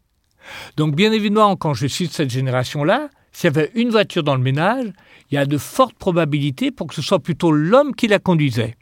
Donc 0.76 0.94
bien 0.94 1.12
évidemment, 1.12 1.56
quand 1.56 1.74
je 1.74 1.86
suis 1.86 2.08
de 2.08 2.12
cette 2.12 2.30
génération-là, 2.30 3.10
s'il 3.38 3.44
y 3.44 3.56
avait 3.56 3.70
une 3.76 3.90
voiture 3.90 4.24
dans 4.24 4.34
le 4.34 4.42
ménage, 4.42 4.86
il 5.30 5.36
y 5.36 5.38
a 5.38 5.46
de 5.46 5.58
fortes 5.58 5.94
probabilités 5.94 6.72
pour 6.72 6.88
que 6.88 6.94
ce 6.96 7.02
soit 7.02 7.20
plutôt 7.20 7.52
l'homme 7.52 7.94
qui 7.94 8.08
la 8.08 8.18
conduisait. 8.18 8.76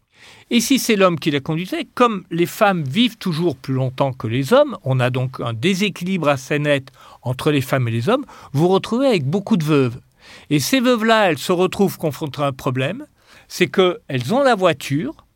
Et 0.48 0.60
si 0.60 0.78
c'est 0.78 0.96
l'homme 0.96 1.18
qui 1.18 1.30
la 1.30 1.40
conduisait, 1.40 1.86
comme 1.94 2.24
les 2.30 2.46
femmes 2.46 2.82
vivent 2.82 3.18
toujours 3.18 3.54
plus 3.54 3.74
longtemps 3.74 4.14
que 4.14 4.26
les 4.26 4.54
hommes, 4.54 4.78
on 4.82 4.98
a 4.98 5.10
donc 5.10 5.40
un 5.40 5.52
déséquilibre 5.52 6.28
assez 6.30 6.58
net 6.58 6.90
entre 7.20 7.50
les 7.50 7.60
femmes 7.60 7.86
et 7.88 7.90
les 7.90 8.08
hommes, 8.08 8.24
vous 8.54 8.62
vous 8.62 8.68
retrouvez 8.68 9.08
avec 9.08 9.26
beaucoup 9.26 9.58
de 9.58 9.64
veuves. 9.64 10.00
Et 10.48 10.58
ces 10.58 10.80
veuves-là, 10.80 11.28
elles 11.28 11.38
se 11.38 11.52
retrouvent 11.52 11.98
confrontées 11.98 12.40
à 12.40 12.46
un 12.46 12.52
problème, 12.52 13.04
c'est 13.48 13.66
qu'elles 13.66 14.32
ont 14.32 14.42
la 14.42 14.54
voiture, 14.54 15.26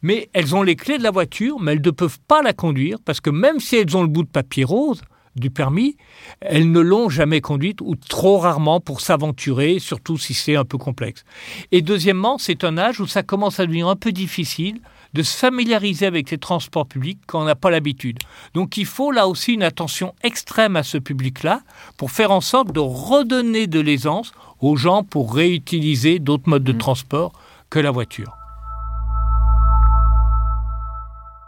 mais 0.00 0.30
elles 0.32 0.54
ont 0.54 0.62
les 0.62 0.76
clés 0.76 0.96
de 0.96 1.02
la 1.02 1.10
voiture, 1.10 1.60
mais 1.60 1.72
elles 1.72 1.84
ne 1.84 1.90
peuvent 1.90 2.20
pas 2.26 2.40
la 2.40 2.54
conduire, 2.54 2.96
parce 3.04 3.20
que 3.20 3.28
même 3.28 3.60
si 3.60 3.76
elles 3.76 3.94
ont 3.98 4.02
le 4.02 4.08
bout 4.08 4.22
de 4.22 4.30
papier 4.30 4.64
rose, 4.64 5.02
du 5.36 5.50
permis, 5.50 5.96
elles 6.40 6.70
ne 6.70 6.80
l'ont 6.80 7.08
jamais 7.08 7.40
conduite 7.40 7.80
ou 7.80 7.94
trop 7.94 8.38
rarement 8.38 8.80
pour 8.80 9.00
s'aventurer, 9.00 9.78
surtout 9.78 10.18
si 10.18 10.34
c'est 10.34 10.56
un 10.56 10.64
peu 10.64 10.78
complexe. 10.78 11.24
Et 11.72 11.82
deuxièmement, 11.82 12.38
c'est 12.38 12.64
un 12.64 12.78
âge 12.78 13.00
où 13.00 13.06
ça 13.06 13.22
commence 13.22 13.60
à 13.60 13.66
devenir 13.66 13.88
un 13.88 13.96
peu 13.96 14.12
difficile 14.12 14.80
de 15.12 15.22
se 15.22 15.36
familiariser 15.36 16.06
avec 16.06 16.30
les 16.30 16.38
transports 16.38 16.86
publics 16.86 17.18
quand 17.26 17.40
on 17.42 17.44
n'a 17.44 17.56
pas 17.56 17.70
l'habitude. 17.70 18.18
Donc 18.54 18.76
il 18.76 18.86
faut 18.86 19.10
là 19.10 19.26
aussi 19.26 19.54
une 19.54 19.62
attention 19.62 20.14
extrême 20.22 20.76
à 20.76 20.82
ce 20.82 20.98
public-là 20.98 21.62
pour 21.96 22.10
faire 22.10 22.30
en 22.30 22.40
sorte 22.40 22.72
de 22.72 22.80
redonner 22.80 23.66
de 23.66 23.80
l'aisance 23.80 24.32
aux 24.60 24.76
gens 24.76 25.02
pour 25.02 25.34
réutiliser 25.34 26.18
d'autres 26.18 26.48
modes 26.48 26.64
de 26.64 26.72
mmh. 26.72 26.78
transport 26.78 27.32
que 27.70 27.78
la 27.78 27.90
voiture. 27.90 28.39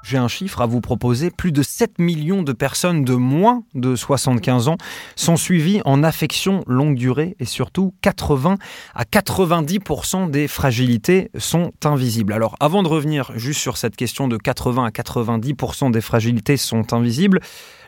J'ai 0.03 0.19
un 0.19 0.29
chiffre 0.29 0.61
à 0.61 0.67
vous 0.67 0.81
proposer. 0.81 1.31
Plus 1.31 1.53
de 1.53 1.63
7 1.63 1.99
millions 1.99 2.43
de 2.43 2.53
personnes 2.53 3.05
de 3.05 3.15
moins 3.15 3.63
de 3.75 3.95
75 3.95 4.69
ans 4.69 4.77
sont 5.15 5.37
suivies 5.37 5.81
en 5.85 6.03
affection 6.03 6.65
longue 6.67 6.97
durée 6.97 7.37
et 7.39 7.45
surtout 7.45 7.95
80 8.03 8.57
à 8.95 9.05
90% 9.05 10.31
des 10.31 10.49
fragilités 10.49 11.31
sont 11.39 11.73
invisibles. 11.85 12.33
Alors 12.33 12.57
avant 12.59 12.83
de 12.83 12.89
revenir 12.89 13.31
juste 13.37 13.61
sur 13.61 13.77
cette 13.77 13.97
question 13.97 14.27
de 14.27 14.37
80 14.37 14.85
à 14.85 14.91
90% 14.91 15.93
des 15.93 16.01
fragilités 16.01 16.57
sont 16.57 16.93
invisibles, 16.93 17.41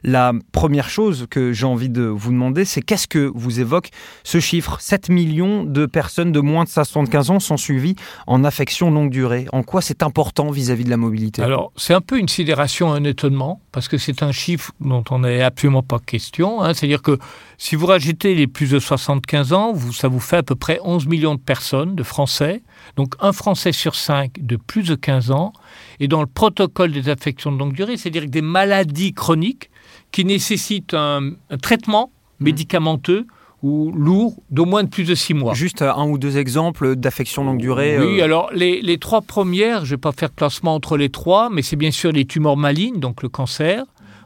la 0.05 0.33
première 0.53 0.91
chose 0.91 1.27
que 1.31 1.53
j'ai 1.53 1.65
envie 1.65 1.89
de 1.89 2.03
vous 2.03 2.31
demander, 2.31 2.67
c'est 2.67 2.83
qu'est-ce 2.83 3.09
que 3.09 3.33
vous 3.35 3.61
évoque 3.61 3.89
ce 4.23 4.39
chiffre? 4.39 4.77
7 4.79 5.09
millions 5.09 5.65
de 5.65 5.87
personnes 5.87 6.31
de 6.31 6.41
moins 6.41 6.65
de 6.65 6.69
75 6.69 7.31
ans 7.31 7.41
sont 7.41 7.57
suivies 7.57 7.97
en 8.27 8.45
affection 8.45 8.91
longue 8.91 9.11
durée. 9.11 9.47
En 9.53 9.63
quoi 9.63 9.81
c'est 9.81 10.03
important 10.03 10.51
vis-à-vis 10.51 10.85
de 10.85 10.91
la 10.91 10.99
mobilité? 10.99 11.43
Alors, 11.43 11.73
c'est 11.77 11.95
un 11.95 12.03
peu 12.03 12.19
une 12.19 12.29
sidération, 12.29 12.93
un 12.93 13.05
étonnement, 13.05 13.63
parce 13.73 13.89
que 13.89 13.97
c'est 13.97 14.23
un 14.23 14.31
chiffre 14.31 14.73
dont 14.81 15.05
on 15.11 15.21
n'est 15.21 15.43
absolument 15.43 15.83
pas 15.83 15.99
question. 15.99 16.63
Hein. 16.63 16.75
C'est-à-dire 16.75 17.01
que 17.01 17.19
si 17.57 17.75
vous 17.75 17.87
rajoutez 17.87 18.35
les 18.35 18.47
plus 18.47 18.71
de 18.71 18.79
75 18.79 19.55
ans, 19.55 19.75
ça 19.93 20.09
vous 20.09 20.21
fait 20.21 20.37
à 20.37 20.43
peu 20.43 20.55
près 20.55 20.81
11 20.85 21.07
millions 21.07 21.35
de 21.35 21.41
personnes, 21.41 21.95
de 21.95 22.03
Français. 22.03 22.63
Donc 22.97 23.15
un 23.21 23.33
Français 23.33 23.73
sur 23.73 23.95
cinq 23.95 24.33
de 24.39 24.57
plus 24.57 24.83
de 24.83 24.97
15 24.97 25.31
ans. 25.31 25.55
Et 25.99 26.09
dans 26.09 26.21
le 26.21 26.27
protocole 26.27 26.93
des 26.93 27.09
affections 27.09 27.51
de 27.51 27.59
longue 27.59 27.73
durée, 27.73 27.97
c'est-à-dire 27.97 28.29
des 28.29 28.43
maladies 28.43 29.15
chroniques, 29.15 29.71
qui 30.15 30.25
nécessite 30.25 30.95
un, 30.95 31.33
traitement 31.61 32.13
médicamenteux 32.39 33.27
ou 33.65 33.91
lourd 33.91 34.37
d'au 34.49 34.65
moins 34.65 34.85
de 34.85 34.89
plus 34.89 35.03
de 35.03 35.15
six 35.17 35.35
mois. 35.35 35.55
Juste 35.55 35.83
un 35.83 36.07
ou 36.07 36.19
deux 36.19 36.39
exemples 36.39 36.95
d'affections 36.95 37.43
longue 37.43 37.59
durée 37.59 37.99
Oui, 37.99 38.21
euh, 38.21 38.25
alors 38.25 38.49
les, 38.53 38.81
les, 38.81 38.99
trois 38.99 39.23
premières, 39.23 39.81
je 39.81 39.91
ne 39.91 39.97
vais 39.97 40.01
pas 40.01 40.13
faire 40.13 40.33
classement 40.33 40.77
entre 40.77 40.97
les 40.97 41.09
trois, 41.09 41.51
mais 41.51 41.63
c'est 41.63 41.75
bien 41.75 41.91
sûr 41.91 42.13
les 42.13 42.27
tumeurs 42.27 42.57
malignes, 42.57 43.01
donc 43.01 43.25
le 43.25 43.29
cancer, 43.29 43.85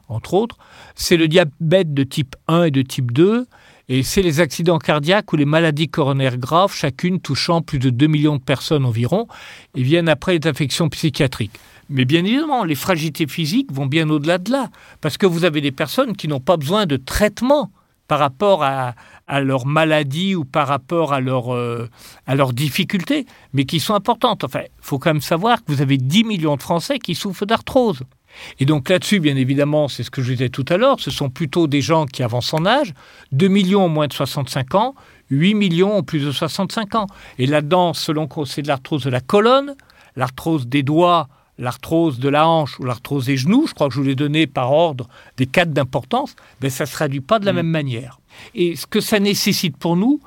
entre 0.09 0.35
autres. 0.35 0.59
C'est 0.95 1.17
le 1.17 1.27
diabète 1.27 1.95
de 1.95 2.03
type 2.03 2.37
1 2.49 2.65
et 2.65 2.71
de 2.71 2.83
type 2.83 3.11
2. 3.13 3.47
Et 3.89 4.03
c'est 4.03 4.21
les 4.21 4.41
accidents 4.41 4.79
cardiaques 4.79 5.33
ou 5.33 5.37
les 5.37 5.47
maladies 5.47 5.89
coronaires 5.89 6.37
graves, 6.37 6.75
chacune 6.75 7.21
touchant 7.21 7.63
plus 7.63 7.79
de 7.79 7.89
2 7.89 8.07
millions 8.07 8.37
de 8.37 8.43
personnes 8.43 8.85
environ, 8.85 9.27
et 9.75 9.83
viennent 9.83 10.11
après 10.11 10.39
les 10.39 10.47
affections 10.47 10.91
psychiatriques. 10.91 11.59
Mais 11.89 12.05
bien 12.05 12.25
évidemment, 12.25 12.65
les 12.65 12.75
fragilités 12.75 13.27
physiques 13.27 13.73
vont 13.73 13.87
bien 13.87 14.09
au-delà 14.11 14.39
de 14.39 14.51
là, 14.51 14.69
parce 15.01 15.17
que 15.17 15.27
vous 15.27 15.45
avez 15.45 15.61
des 15.61 15.73
personnes 15.73 16.17
qui 16.17 16.29
n'ont 16.29 16.41
pas 16.41 16.57
besoin 16.57 16.87
de 16.87 16.97
traitement 16.97 17.71
par 18.09 18.19
rapport 18.19 18.63
à, 18.65 18.95
leur 19.43 19.67
maladie 19.67 20.35
ou 20.35 20.47
par 20.47 20.67
rapport 20.67 21.13
à, 21.13 21.21
leur, 21.21 21.55
euh, 21.55 21.91
à 22.27 22.35
leurs 22.35 22.55
difficultés, 22.55 23.27
mais 23.53 23.67
qui 23.67 23.79
sont 23.79 23.95
importantes. 23.95 24.45
Enfin, 24.45 24.63
il 24.65 24.71
faut 24.81 24.99
quand 24.99 25.11
même 25.11 25.21
savoir 25.21 25.63
que 25.63 25.71
vous 25.71 25.83
avez 25.83 25.99
10 25.99 26.25
millions 26.25 26.57
de 26.57 26.63
Français 26.63 26.99
qui 26.99 27.15
souffrent 27.15 27.45
d'arthrose. 27.45 28.01
Et 28.59 28.65
donc 28.65 28.89
là-dessus, 28.89 29.21
bien 29.21 29.37
évidemment, 29.37 29.89
c'est 29.89 30.03
ce 30.03 30.11
que 30.11 30.23
je 30.23 30.33
disais 30.33 30.49
tout 30.49 30.65
à 30.69 30.79
l'heure, 30.79 31.01
ce 31.01 31.11
sont 31.11 31.29
plutôt 31.29 31.67
des 31.67 31.83
gens 31.83 32.07
qui 32.07 32.23
avancent 32.23 32.55
en 32.55 32.65
âge, 32.65 32.95
2 33.33 33.49
millions 33.49 33.85
ont 33.85 33.91
moins 33.91 34.07
de 34.07 34.13
65 34.15 34.75
ans, 34.75 34.95
8 35.31 35.55
millions 35.55 35.99
ont 35.99 36.03
plus 36.03 36.25
de 36.25 36.33
65 36.33 36.95
ans. 36.95 37.07
Et 37.39 37.47
là-dedans, 37.47 37.93
selon 37.93 38.27
qu'on 38.27 38.47
c'est 38.47 38.63
de 38.63 38.69
l'arthrose 38.69 39.05
de 39.05 39.11
la 39.11 39.21
colonne, 39.21 39.75
l'arthrose 40.17 40.67
des 40.67 40.83
doigts, 40.83 41.29
l'arthrose 41.59 42.19
de 42.19 42.29
la 42.29 42.49
hanche 42.49 42.79
ou 42.79 42.85
l'arthrose 42.85 43.27
des 43.27 43.37
genoux, 43.37 43.67
je 43.67 43.75
crois 43.75 43.89
que 43.89 43.95
je 43.95 44.01
vous 44.01 44.07
l'ai 44.07 44.15
donné 44.15 44.47
par 44.47 44.73
ordre 44.73 45.09
des 45.37 45.47
quatre 45.47 45.73
d'importance, 45.73 46.37
ben 46.61 46.71
ça 46.71 46.85
ne 46.85 46.89
se 46.89 46.93
traduit 46.93 47.21
pas 47.21 47.39
de 47.39 47.47
la 47.47 47.53
mm. 47.53 47.57
même 47.57 47.69
manière. 47.69 48.21
Et 48.55 48.77
ce 48.77 48.87
que 48.87 49.01
ça 49.01 49.19
nécessite 49.19 49.77
pour 49.77 49.97
nous, 49.97 50.21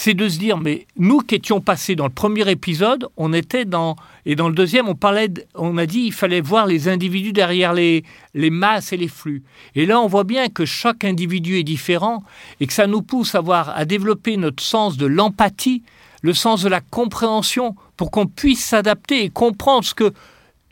c'est 0.00 0.14
de 0.14 0.28
se 0.28 0.38
dire, 0.38 0.58
mais 0.58 0.86
nous 0.96 1.18
qui 1.18 1.34
étions 1.34 1.60
passés 1.60 1.96
dans 1.96 2.04
le 2.04 2.12
premier 2.12 2.48
épisode, 2.48 3.08
on 3.16 3.32
était 3.32 3.64
dans, 3.64 3.96
et 4.26 4.36
dans 4.36 4.48
le 4.48 4.54
deuxième, 4.54 4.88
on 4.88 4.94
parlait, 4.94 5.28
on 5.56 5.76
a 5.76 5.86
dit, 5.86 6.02
il 6.02 6.12
fallait 6.12 6.40
voir 6.40 6.66
les 6.66 6.86
individus 6.86 7.32
derrière 7.32 7.72
les, 7.72 8.04
les 8.32 8.50
masses 8.50 8.92
et 8.92 8.96
les 8.96 9.08
flux. 9.08 9.42
Et 9.74 9.86
là, 9.86 10.00
on 10.00 10.06
voit 10.06 10.22
bien 10.22 10.50
que 10.50 10.64
chaque 10.64 11.02
individu 11.02 11.58
est 11.58 11.64
différent 11.64 12.22
et 12.60 12.68
que 12.68 12.72
ça 12.72 12.86
nous 12.86 13.02
pousse 13.02 13.34
à 13.34 13.40
voir, 13.40 13.70
à 13.70 13.84
développer 13.86 14.36
notre 14.36 14.62
sens 14.62 14.96
de 14.98 15.06
l'empathie, 15.06 15.82
le 16.22 16.32
sens 16.32 16.62
de 16.62 16.68
la 16.68 16.80
compréhension, 16.80 17.74
pour 17.96 18.12
qu'on 18.12 18.26
puisse 18.26 18.64
s'adapter 18.64 19.24
et 19.24 19.30
comprendre 19.30 19.84
ce 19.84 19.94
que 19.94 20.12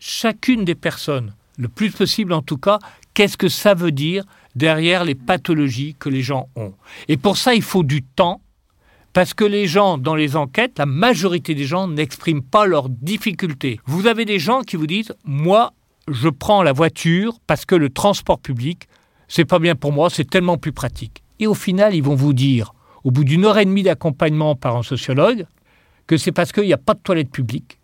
chacune 0.07 0.65
des 0.65 0.77
personnes, 0.77 1.35
le 1.59 1.67
plus 1.67 1.91
possible 1.91 2.33
en 2.33 2.43
tout 2.43 2.59
cas, 2.59 2.79
qu'est-ce 3.13 3.37
que 3.37 3.49
ça 3.49 3.75
veut 3.75 3.91
dire 3.91 4.25
derrière 4.55 5.05
les 5.05 5.17
pathologies 5.17 5.97
que 5.99 6.09
les 6.09 6.23
gens 6.23 6.49
ont. 6.55 6.75
Et 7.09 7.17
pour 7.17 7.37
ça, 7.37 7.55
il 7.55 7.63
faut 7.63 7.83
du 7.83 8.03
temps 8.03 8.41
parce 9.13 9.35
que 9.35 9.45
les 9.45 9.67
gens, 9.67 9.99
dans 9.99 10.15
les 10.15 10.37
enquêtes, 10.37 10.79
la 10.79 10.87
majorité 10.87 11.55
des 11.55 11.65
gens 11.65 11.89
n'expriment 11.89 12.43
pas 12.43 12.67
leurs 12.67 12.89
difficultés. 12.89 13.81
Vous 13.85 14.07
avez 14.07 14.25
des 14.25 14.39
gens 14.39 14.61
qui 14.61 14.77
vous 14.77 14.87
disent 14.87 15.13
Moi, 15.25 15.73
je 16.09 16.29
prends 16.29 16.63
la 16.63 16.73
voiture 16.73 17.39
parce 17.47 17.65
que 17.65 17.75
le 17.75 17.91
transport 17.91 18.39
public, 18.39 18.89
c'est 19.27 19.45
pas 19.45 19.59
bien 19.59 19.75
pour 19.75 19.93
moi, 19.93 20.09
c'est 20.09 20.31
tellement 20.31 20.57
plus 20.57 20.73
pratique. 20.73 21.25
Et 21.41 21.47
au 21.47 21.55
final, 21.55 21.95
ils 21.95 22.03
vont 22.03 22.15
vous 22.15 22.33
dire, 22.33 22.75
au 23.03 23.11
bout 23.11 23.25
d'une 23.25 23.45
heure 23.45 23.59
et 23.59 23.65
demie 23.65 23.83
d'accompagnement 23.83 24.55
par 24.55 24.77
un 24.77 24.83
sociologue, 24.83 25.47
que 26.07 26.17
c'est 26.17 26.33
parce 26.33 26.53
qu'il 26.53 26.65
n'y 26.65 26.73
a 26.73 26.79
pas 26.79 26.95
de 26.95 27.01
toilette 27.01 27.31
publique 27.31 27.81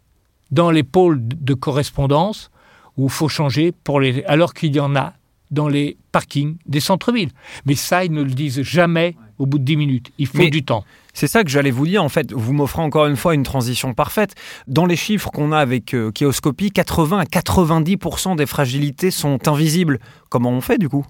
dans 0.52 0.70
les 0.70 0.84
pôles 0.84 1.18
de 1.20 1.54
correspondance 1.54 2.50
où 2.96 3.04
il 3.04 3.10
faut 3.10 3.28
changer 3.28 3.72
pour 3.72 4.00
les, 4.00 4.22
alors 4.24 4.54
qu'il 4.54 4.74
y 4.76 4.80
en 4.80 4.94
a 4.94 5.14
dans 5.50 5.68
les 5.68 5.96
parkings 6.12 6.56
des 6.66 6.80
centres-villes. 6.80 7.30
Mais 7.66 7.74
ça, 7.74 8.04
ils 8.04 8.12
ne 8.12 8.22
le 8.22 8.30
disent 8.30 8.62
jamais 8.62 9.16
au 9.38 9.46
bout 9.46 9.58
de 9.58 9.64
10 9.64 9.76
minutes. 9.76 10.12
Il 10.18 10.26
faut 10.26 10.48
du 10.48 10.64
temps. 10.64 10.84
C'est 11.14 11.26
ça 11.26 11.44
que 11.44 11.50
j'allais 11.50 11.70
vous 11.70 11.86
dire. 11.86 12.02
En 12.02 12.08
fait, 12.08 12.32
vous 12.32 12.54
m'offrez 12.54 12.80
encore 12.80 13.06
une 13.06 13.16
fois 13.16 13.34
une 13.34 13.42
transition 13.42 13.92
parfaite. 13.92 14.34
Dans 14.66 14.86
les 14.86 14.96
chiffres 14.96 15.30
qu'on 15.30 15.52
a 15.52 15.58
avec 15.58 15.94
euh, 15.94 16.10
80 16.10 17.18
à 17.18 17.24
90% 17.24 18.36
des 18.36 18.46
fragilités 18.46 19.10
sont 19.10 19.46
invisibles. 19.46 19.98
Comment 20.30 20.50
on 20.50 20.62
fait 20.62 20.78
du 20.78 20.88
coup? 20.88 21.04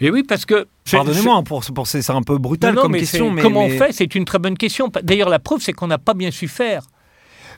Et 0.00 0.10
oui, 0.10 0.24
parce 0.24 0.44
que. 0.44 0.66
Pardonnez-moi, 0.90 1.42
pour, 1.42 1.64
pour 1.74 1.86
c'est 1.86 2.10
un 2.10 2.22
peu 2.22 2.36
brutal 2.38 2.74
comme 2.74 2.92
question. 2.92 3.30
Mais, 3.30 3.40
comment 3.40 3.64
on 3.64 3.70
fait? 3.70 3.92
C'est 3.92 4.14
une 4.14 4.26
très 4.26 4.38
bonne 4.38 4.58
question. 4.58 4.90
D'ailleurs, 5.02 5.30
la 5.30 5.38
preuve, 5.38 5.60
c'est 5.62 5.72
qu'on 5.72 5.86
n'a 5.86 5.98
pas 5.98 6.14
bien 6.14 6.30
su 6.30 6.48
faire. 6.48 6.82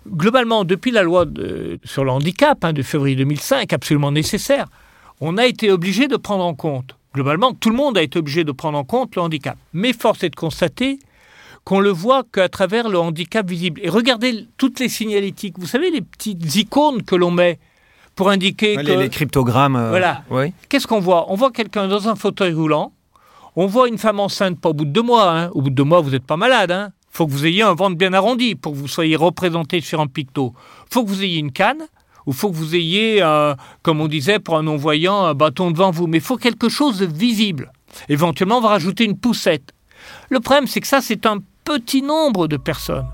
Globalement, 0.07 0.64
depuis 0.64 0.90
la 0.90 1.02
loi 1.02 1.25
sur 1.85 2.05
le 2.05 2.11
handicap 2.11 2.64
hein, 2.64 2.73
de 2.73 2.83
février 2.83 3.17
2005, 3.17 3.73
absolument 3.73 4.12
nécessaire, 4.12 4.67
on 5.21 5.37
a 5.37 5.47
été 5.47 5.71
obligé 5.71 6.09
de 6.09 6.17
prendre 6.17 6.45
en 6.45 6.55
compte. 6.55 6.95
Globalement, 7.14 7.52
tout 7.52 7.71
le 7.71 7.76
monde 7.76 7.99
a 7.99 8.02
été 8.02 8.19
obligé 8.19 8.45
de 8.45 8.52
prendre 8.52 8.78
en 8.78 8.85
compte 8.85 9.17
le 9.17 9.23
handicap. 9.23 9.57
Mais 9.73 9.93
force 9.93 10.23
est 10.23 10.31
de 10.31 10.37
constater 10.37 10.99
qu'on 11.64 11.81
le 11.81 11.90
voit 11.90 12.23
qu'à 12.33 12.49
travers 12.49 12.88
le 12.88 12.99
handicap 12.99 13.49
visible. 13.49 13.81
Et 13.83 13.88
regardez 13.88 14.47
toutes 14.57 14.81
les 14.81 14.88
signalétiques. 14.88 15.59
Vous 15.59 15.67
savez, 15.67 15.90
les 15.90 16.00
petites 16.00 16.57
icônes 16.57 17.02
que 17.02 17.14
l'on 17.14 17.31
met 17.31 17.59
pour 18.14 18.31
indiquer 18.31 18.76
que... 18.76 18.81
Les, 18.81 19.09
cryptogrammes. 19.09 19.76
Euh, 19.76 19.90
voilà. 19.90 20.23
Qu'est-ce 20.69 20.87
qu'on 20.87 21.00
voit? 21.00 21.31
On 21.31 21.35
voit 21.35 21.50
quelqu'un 21.50 21.88
dans 21.88 22.09
un 22.09 22.17
fauteuil 22.17 22.52
roulant. 22.52 22.93
On 23.57 23.67
voit 23.67 23.88
une 23.88 23.99
femme 23.99 24.21
enceinte, 24.21 24.61
pas 24.61 24.69
au 24.69 24.75
bout 24.75 24.85
de 24.85 24.90
deux 24.90 25.02
mois. 25.02 25.31
Hein. 25.31 25.50
Au 25.52 25.62
bout 25.62 25.71
de 25.71 25.75
deux 25.75 25.85
mois, 25.85 26.00
vous 26.00 26.11
n'êtes 26.11 26.25
pas 26.25 26.37
malade. 26.37 26.71
Hein. 26.71 26.93
Faut 27.19 27.27
que 27.27 27.33
vous 27.33 27.47
ayez 27.47 27.63
un 27.63 27.75
ventre 27.75 27.97
bien 27.97 28.13
arrondi 28.13 28.55
pour 28.55 28.75
que 28.75 28.79
vous 28.79 28.87
soyez 28.87 29.17
représenté 29.17 29.81
sur 29.81 30.00
un 30.00 30.07
picto. 30.07 30.54
Faut 30.89 31.02
que 31.02 31.09
vous 31.09 31.25
ayez 31.25 31.39
une 31.39 31.50
canne. 31.50 31.83
Ou 32.26 32.33
faut 32.33 32.49
que 32.49 32.54
vous 32.54 32.76
ayez, 32.76 33.25
comme 33.83 34.00
on 34.00 34.07
disait 34.07 34.39
pour 34.39 34.57
un 34.57 34.63
non-voyant, 34.63 35.25
un 35.25 35.35
bâton 35.35 35.73
devant 35.73 35.91
vous. 35.91 36.07
Mais 36.07 36.19
il 36.19 36.23
faut 36.23 36.37
quelque 36.37 36.69
chose 36.69 36.99
de 36.99 37.07
visible. 37.07 37.73
Éventuellement, 38.09 38.59
on 38.59 38.61
va 38.61 38.69
rajouter 38.69 39.04
une 39.04 39.19
poussette. 39.19 39.73
Le 40.28 40.39
problème, 40.39 40.69
c'est 40.69 40.81
que 40.81 40.87
ça, 40.87 41.00
c'est 41.00 41.26
un 41.26 41.39
petit 41.65 42.02
nombre 42.02 42.47
de 42.47 42.57
personnes. 42.57 43.09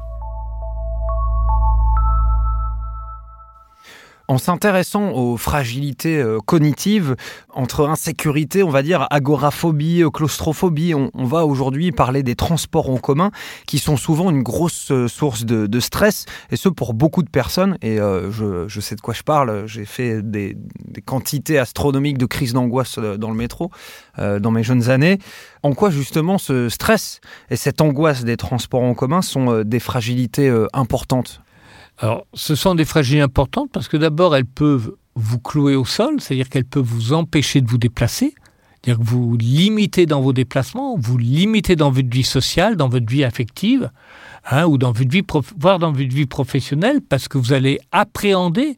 En 4.27 4.39
s'intéressant 4.39 5.13
aux 5.13 5.37
fragilités 5.37 6.17
euh, 6.17 6.39
cognitives, 6.39 7.15
entre 7.53 7.87
insécurité, 7.87 8.63
on 8.63 8.71
va 8.71 8.83
dire, 8.83 9.07
agoraphobie, 9.11 10.03
euh, 10.03 10.09
claustrophobie, 10.09 10.95
on, 10.95 11.11
va 11.27 11.45
aujourd'hui 11.45 11.93
parler 11.93 12.23
des 12.23 12.35
transports 12.35 12.89
en 12.89 12.97
commun 12.97 13.33
qui 13.67 13.79
sont 13.79 13.99
souvent 13.99 14.31
une 14.31 14.43
grosse 14.43 14.91
euh, 14.91 15.09
source 15.09 15.45
de, 15.45 15.81
stress, 15.81 16.25
et 16.51 16.57
ce 16.57 16.71
pour 16.71 16.95
beaucoup 16.95 17.23
de 17.23 17.29
personnes. 17.29 17.77
Et 17.83 17.97
je, 17.97 18.81
sais 18.81 18.95
de 18.95 19.01
quoi 19.01 19.13
je 19.13 19.23
parle, 19.23 19.67
j'ai 19.67 19.85
fait 19.85 20.23
des, 20.23 20.57
quantités 21.05 21.59
astronomiques 21.59 22.17
de 22.17 22.27
crises 22.27 22.55
d'angoisse 22.55 22.99
dans 22.99 23.31
le 23.31 23.37
métro 23.37 23.71
dans 24.19 24.51
mes 24.51 24.63
jeunes 24.63 24.89
années. 24.89 25.19
En 25.63 25.75
quoi 25.75 25.91
justement 25.91 26.39
ce 26.39 26.69
stress 26.69 27.21
et 27.51 27.57
cette 27.57 27.81
angoisse 27.81 28.25
des 28.25 28.37
transports 28.37 28.83
en 28.83 28.95
commun 28.95 29.21
sont 29.21 29.63
des 29.63 29.81
fragilités 29.81 30.53
importantes? 30.73 31.44
Alors, 31.99 32.27
ce 32.35 32.55
sont 32.55 32.75
des 32.75 32.85
fragilités 32.85 33.23
importantes 33.23 33.71
parce 33.73 33.89
que 33.89 33.97
d'abord, 33.97 34.35
elles 34.35 34.47
peuvent 34.47 34.95
vous 35.15 35.39
clouer 35.39 35.77
au 35.77 35.85
sol, 35.85 36.21
c'est-à-dire 36.21 36.49
qu'elles 36.49 36.65
peuvent 36.65 36.83
vous 36.83 37.13
empêcher 37.13 37.61
de 37.61 37.69
vous 37.69 37.79
déplacer, 37.79 38.35
c'est-à-dire 38.83 38.99
que 38.99 39.09
vous 39.09 39.37
limitez 39.37 40.07
dans 40.07 40.21
vos 40.21 40.33
déplacements, 40.33 40.97
vous 40.99 41.17
limitez 41.17 41.77
dans 41.77 41.91
votre 41.91 42.11
vie 42.11 42.25
sociale, 42.25 42.77
dans 42.77 42.89
votre 42.89 43.07
vie 43.07 43.23
affective, 43.23 43.91
hein, 44.51 44.67
ou 44.67 44.77
dans 44.77 44.91
votre 44.91 45.09
vie, 45.09 45.23
voire 45.57 45.79
dans 45.79 45.93
votre 45.93 46.15
vie 46.15 46.27
professionnelle, 46.27 47.01
parce 47.01 47.29
que 47.29 47.39
vous 47.39 47.53
allez 47.53 47.79
appréhender 47.93 48.77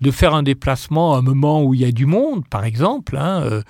de 0.00 0.10
faire 0.10 0.34
un 0.34 0.42
déplacement 0.42 1.14
à 1.14 1.18
un 1.18 1.22
moment 1.22 1.62
où 1.62 1.74
il 1.74 1.80
y 1.80 1.84
a 1.84 1.92
du 1.92 2.06
monde, 2.06 2.48
par 2.48 2.64
exemple. 2.64 3.16
Hein, 3.16 3.42
euh, 3.42 3.62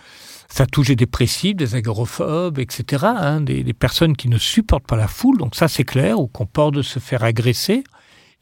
ça 0.48 0.66
touche 0.66 0.86
des 0.86 0.96
dépressifs, 0.96 1.56
des 1.56 1.74
agoraphobes, 1.74 2.60
etc., 2.60 3.06
hein, 3.06 3.40
des, 3.40 3.64
des, 3.64 3.72
personnes 3.72 4.16
qui 4.16 4.28
ne 4.28 4.38
supportent 4.38 4.86
pas 4.86 4.96
la 4.96 5.08
foule, 5.08 5.36
donc 5.36 5.56
ça 5.56 5.66
c'est 5.66 5.84
clair, 5.84 6.20
ou 6.20 6.28
qu'on 6.28 6.46
peur 6.46 6.70
de 6.70 6.80
se 6.80 7.00
faire 7.00 7.24
agresser. 7.24 7.82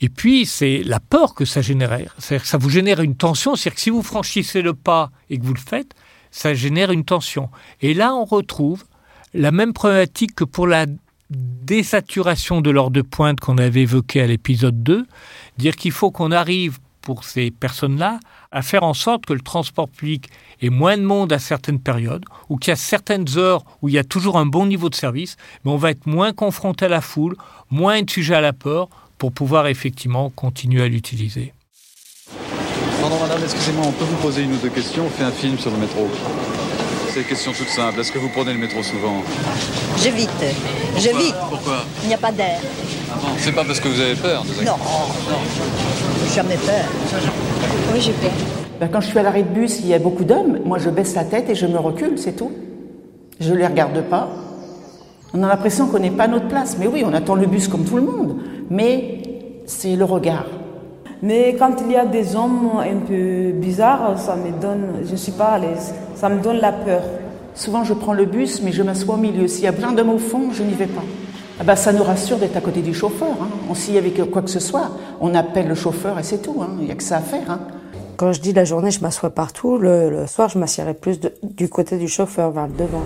Et 0.02 0.08
puis, 0.08 0.46
c'est 0.46 0.82
la 0.84 0.98
peur 0.98 1.34
que 1.34 1.44
ça 1.44 1.62
génère. 1.62 2.14
C'est-à-dire 2.18 2.42
que 2.42 2.48
ça 2.48 2.58
vous 2.58 2.68
génère 2.68 3.00
une 3.00 3.14
tension. 3.14 3.54
C'est-à-dire 3.54 3.76
que 3.76 3.80
si 3.80 3.90
vous 3.90 4.02
franchissez 4.02 4.60
le 4.60 4.74
pas 4.74 5.12
et 5.30 5.38
que 5.38 5.44
vous 5.44 5.54
le 5.54 5.60
faites, 5.60 5.94
ça 6.32 6.54
génère 6.54 6.90
une 6.90 7.04
tension. 7.04 7.50
Et 7.80 7.94
là, 7.94 8.12
on 8.12 8.24
retrouve 8.24 8.84
la 9.32 9.52
même 9.52 9.72
problématique 9.72 10.34
que 10.34 10.44
pour 10.44 10.66
la 10.66 10.86
désaturation 11.30 12.60
de 12.60 12.70
l'ordre 12.70 12.96
de 12.96 13.02
pointe 13.02 13.38
qu'on 13.38 13.58
avait 13.58 13.82
évoqué 13.82 14.20
à 14.20 14.26
l'épisode 14.26 14.82
2, 14.82 15.06
dire 15.56 15.76
qu'il 15.76 15.92
faut 15.92 16.10
qu'on 16.10 16.32
arrive 16.32 16.78
pour 17.02 17.24
ces 17.24 17.50
personnes-là 17.50 18.18
à 18.50 18.62
faire 18.62 18.82
en 18.82 18.94
sorte 18.94 19.26
que 19.26 19.32
le 19.32 19.40
transport 19.40 19.88
public 19.88 20.30
ait 20.60 20.70
moins 20.70 20.96
de 20.96 21.02
monde 21.02 21.32
à 21.32 21.38
certaines 21.38 21.80
périodes, 21.80 22.24
ou 22.48 22.56
qu'il 22.56 22.70
y 22.70 22.72
a 22.72 22.76
certaines 22.76 23.26
heures 23.36 23.64
où 23.82 23.88
il 23.88 23.94
y 23.94 23.98
a 23.98 24.04
toujours 24.04 24.38
un 24.38 24.46
bon 24.46 24.66
niveau 24.66 24.88
de 24.88 24.94
service, 24.94 25.36
mais 25.64 25.70
on 25.70 25.76
va 25.76 25.90
être 25.90 26.06
moins 26.06 26.32
confronté 26.32 26.86
à 26.86 26.88
la 26.88 27.00
foule, 27.00 27.36
moins 27.70 28.02
de 28.02 28.10
sujet 28.10 28.34
à 28.34 28.40
la 28.40 28.52
peur, 28.52 28.88
pour 29.18 29.32
pouvoir 29.32 29.66
effectivement 29.66 30.30
continuer 30.30 30.82
à 30.82 30.88
l'utiliser. 30.88 31.52
Pardon 33.00 33.18
madame, 33.20 33.42
excusez-moi, 33.42 33.84
on 33.86 33.92
peut 33.92 34.04
vous 34.04 34.16
poser 34.16 34.42
une 34.42 34.52
ou 34.52 34.56
deux 34.56 34.68
questions 34.68 35.04
On 35.06 35.10
fait 35.10 35.24
un 35.24 35.30
film 35.30 35.58
sur 35.58 35.70
le 35.70 35.78
métro. 35.78 36.08
C'est 37.12 37.20
une 37.20 37.27
question 37.27 37.53
toute 37.53 37.68
simple. 37.68 38.01
Est-ce 38.01 38.11
que 38.11 38.18
vous 38.18 38.29
prenez 38.29 38.53
le 38.53 38.59
métro 38.59 38.83
souvent 38.83 39.22
J'évite. 40.03 40.31
Je 40.96 41.09
vis. 41.11 41.35
Pourquoi 41.51 41.85
Il 42.03 42.09
n'y 42.09 42.14
a 42.14 42.18
pas 42.18 42.33
d'air. 42.33 42.59
Ah 43.11 43.27
c'est 43.37 43.53
pas 43.53 43.64
parce 43.64 43.81
que 43.81 43.88
vous 43.88 44.01
avez 44.01 44.14
peur 44.14 44.44
Non, 44.64 44.72
non. 44.72 46.35
Jamais 46.35 46.57
peur. 46.57 46.87
Oui, 47.92 48.01
j'ai 48.01 48.12
peur. 48.12 48.31
Ben, 48.81 48.88
quand 48.88 49.01
je 49.03 49.09
suis 49.09 49.18
à 49.18 49.22
l'arrêt 49.22 49.42
de 49.42 49.48
bus, 49.48 49.81
il 49.81 49.88
y 49.88 49.94
a 49.94 49.98
beaucoup 49.98 50.25
d'hommes. 50.25 50.61
Moi, 50.64 50.79
je 50.79 50.88
baisse 50.88 51.14
la 51.14 51.25
tête 51.25 51.51
et 51.51 51.55
je 51.55 51.66
me 51.66 51.79
recule, 51.79 52.18
c'est 52.18 52.35
tout. 52.37 52.53
Je 53.40 53.53
ne 53.53 53.59
les 53.59 53.66
regarde 53.66 54.01
pas. 54.09 54.29
On 55.35 55.42
a 55.42 55.48
l'impression 55.48 55.87
qu'on 55.88 55.98
n'est 55.98 56.11
pas 56.11 56.25
à 56.25 56.29
notre 56.29 56.48
place. 56.48 56.77
Mais 56.79 56.87
oui, 56.87 57.03
on 57.07 57.12
attend 57.12 57.35
le 57.35 57.46
bus 57.46 57.68
comme 57.68 57.85
tout 57.85 57.96
le 57.96 58.03
monde 58.03 58.37
mais 58.72 59.22
c'est 59.66 59.96
le 59.96 60.05
regard. 60.05 60.46
Mais 61.22 61.54
quand 61.56 61.76
il 61.80 61.92
y 61.92 61.96
a 61.96 62.04
des 62.04 62.35
hommes 62.35 62.68
un 62.80 62.98
peu 63.06 63.52
bizarres, 63.52 64.18
ça 64.18 64.35
me 64.35 64.50
donne, 64.61 65.04
je 65.04 65.12
ne 65.12 65.16
suis 65.16 65.32
pas 65.32 65.50
à 65.50 65.58
l'aise, 65.58 65.94
ça 66.16 66.28
me 66.28 66.42
donne 66.42 66.58
la 66.58 66.72
peur. 66.72 67.02
Souvent 67.54 67.85
je 67.85 67.94
prends 67.94 68.12
le 68.12 68.24
bus, 68.24 68.61
mais 68.62 68.72
je 68.72 68.82
m'assois 68.82 69.14
au 69.14 69.18
milieu. 69.18 69.46
S'il 69.46 69.64
y 69.64 69.68
a 69.68 69.72
plein 69.72 69.92
d'hommes 69.92 70.11
au 70.11 70.18
fond, 70.18 70.50
je 70.52 70.64
n'y 70.64 70.74
vais 70.74 70.87
pas. 70.87 71.02
Ah 71.61 71.64
ben, 71.64 71.76
ça 71.76 71.92
nous 71.92 72.02
rassure 72.02 72.38
d'être 72.38 72.56
à 72.56 72.61
côté 72.61 72.82
du 72.82 72.92
chauffeur. 72.92 73.37
Hein. 73.40 73.48
On 73.70 73.74
s'y 73.74 73.96
avec 73.96 74.30
quoi 74.30 74.42
que 74.42 74.50
ce 74.50 74.58
soit. 74.58 74.90
On 75.20 75.35
appelle 75.35 75.68
le 75.68 75.76
chauffeur 75.76 76.18
et 76.18 76.24
c'est 76.24 76.42
tout. 76.42 76.56
Hein. 76.61 76.70
Il 76.80 76.87
n'y 76.87 76.90
a 76.90 76.96
que 76.96 77.02
ça 77.04 77.18
à 77.18 77.20
faire. 77.20 77.48
Hein. 77.48 77.61
Quand 78.16 78.32
je 78.32 78.40
dis 78.40 78.52
la 78.52 78.64
journée, 78.64 78.90
je 78.90 79.00
m'assois 79.00 79.30
partout. 79.30 79.78
Le, 79.78 80.26
soir, 80.26 80.48
je 80.48 80.58
m'assierai 80.58 80.94
plus 80.94 81.20
du 81.42 81.68
côté 81.68 81.98
du 81.98 82.08
chauffeur, 82.08 82.50
vers 82.50 82.66
le 82.66 82.72
devant. 82.72 83.02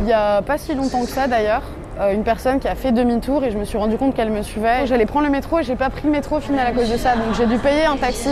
Il 0.00 0.04
n'y 0.04 0.12
a 0.12 0.42
pas 0.42 0.58
si 0.58 0.74
longtemps 0.74 1.02
que 1.02 1.10
ça 1.10 1.26
d'ailleurs, 1.28 1.62
une 2.12 2.24
personne 2.24 2.58
qui 2.58 2.68
a 2.68 2.74
fait 2.74 2.92
demi-tour 2.92 3.44
et 3.44 3.50
je 3.50 3.58
me 3.58 3.64
suis 3.64 3.78
rendu 3.78 3.96
compte 3.96 4.14
qu'elle 4.14 4.30
me 4.30 4.42
suivait. 4.42 4.86
J'allais 4.86 5.06
prendre 5.06 5.26
le 5.26 5.32
métro 5.32 5.58
et 5.58 5.62
j'ai 5.62 5.76
pas 5.76 5.90
pris 5.90 6.02
le 6.04 6.10
métro 6.10 6.36
au 6.36 6.40
final 6.40 6.66
à 6.66 6.72
cause 6.72 6.90
de 6.90 6.96
ça, 6.96 7.14
donc 7.14 7.34
j'ai 7.36 7.46
dû 7.46 7.58
payer 7.58 7.84
un 7.84 7.96
taxi 7.96 8.30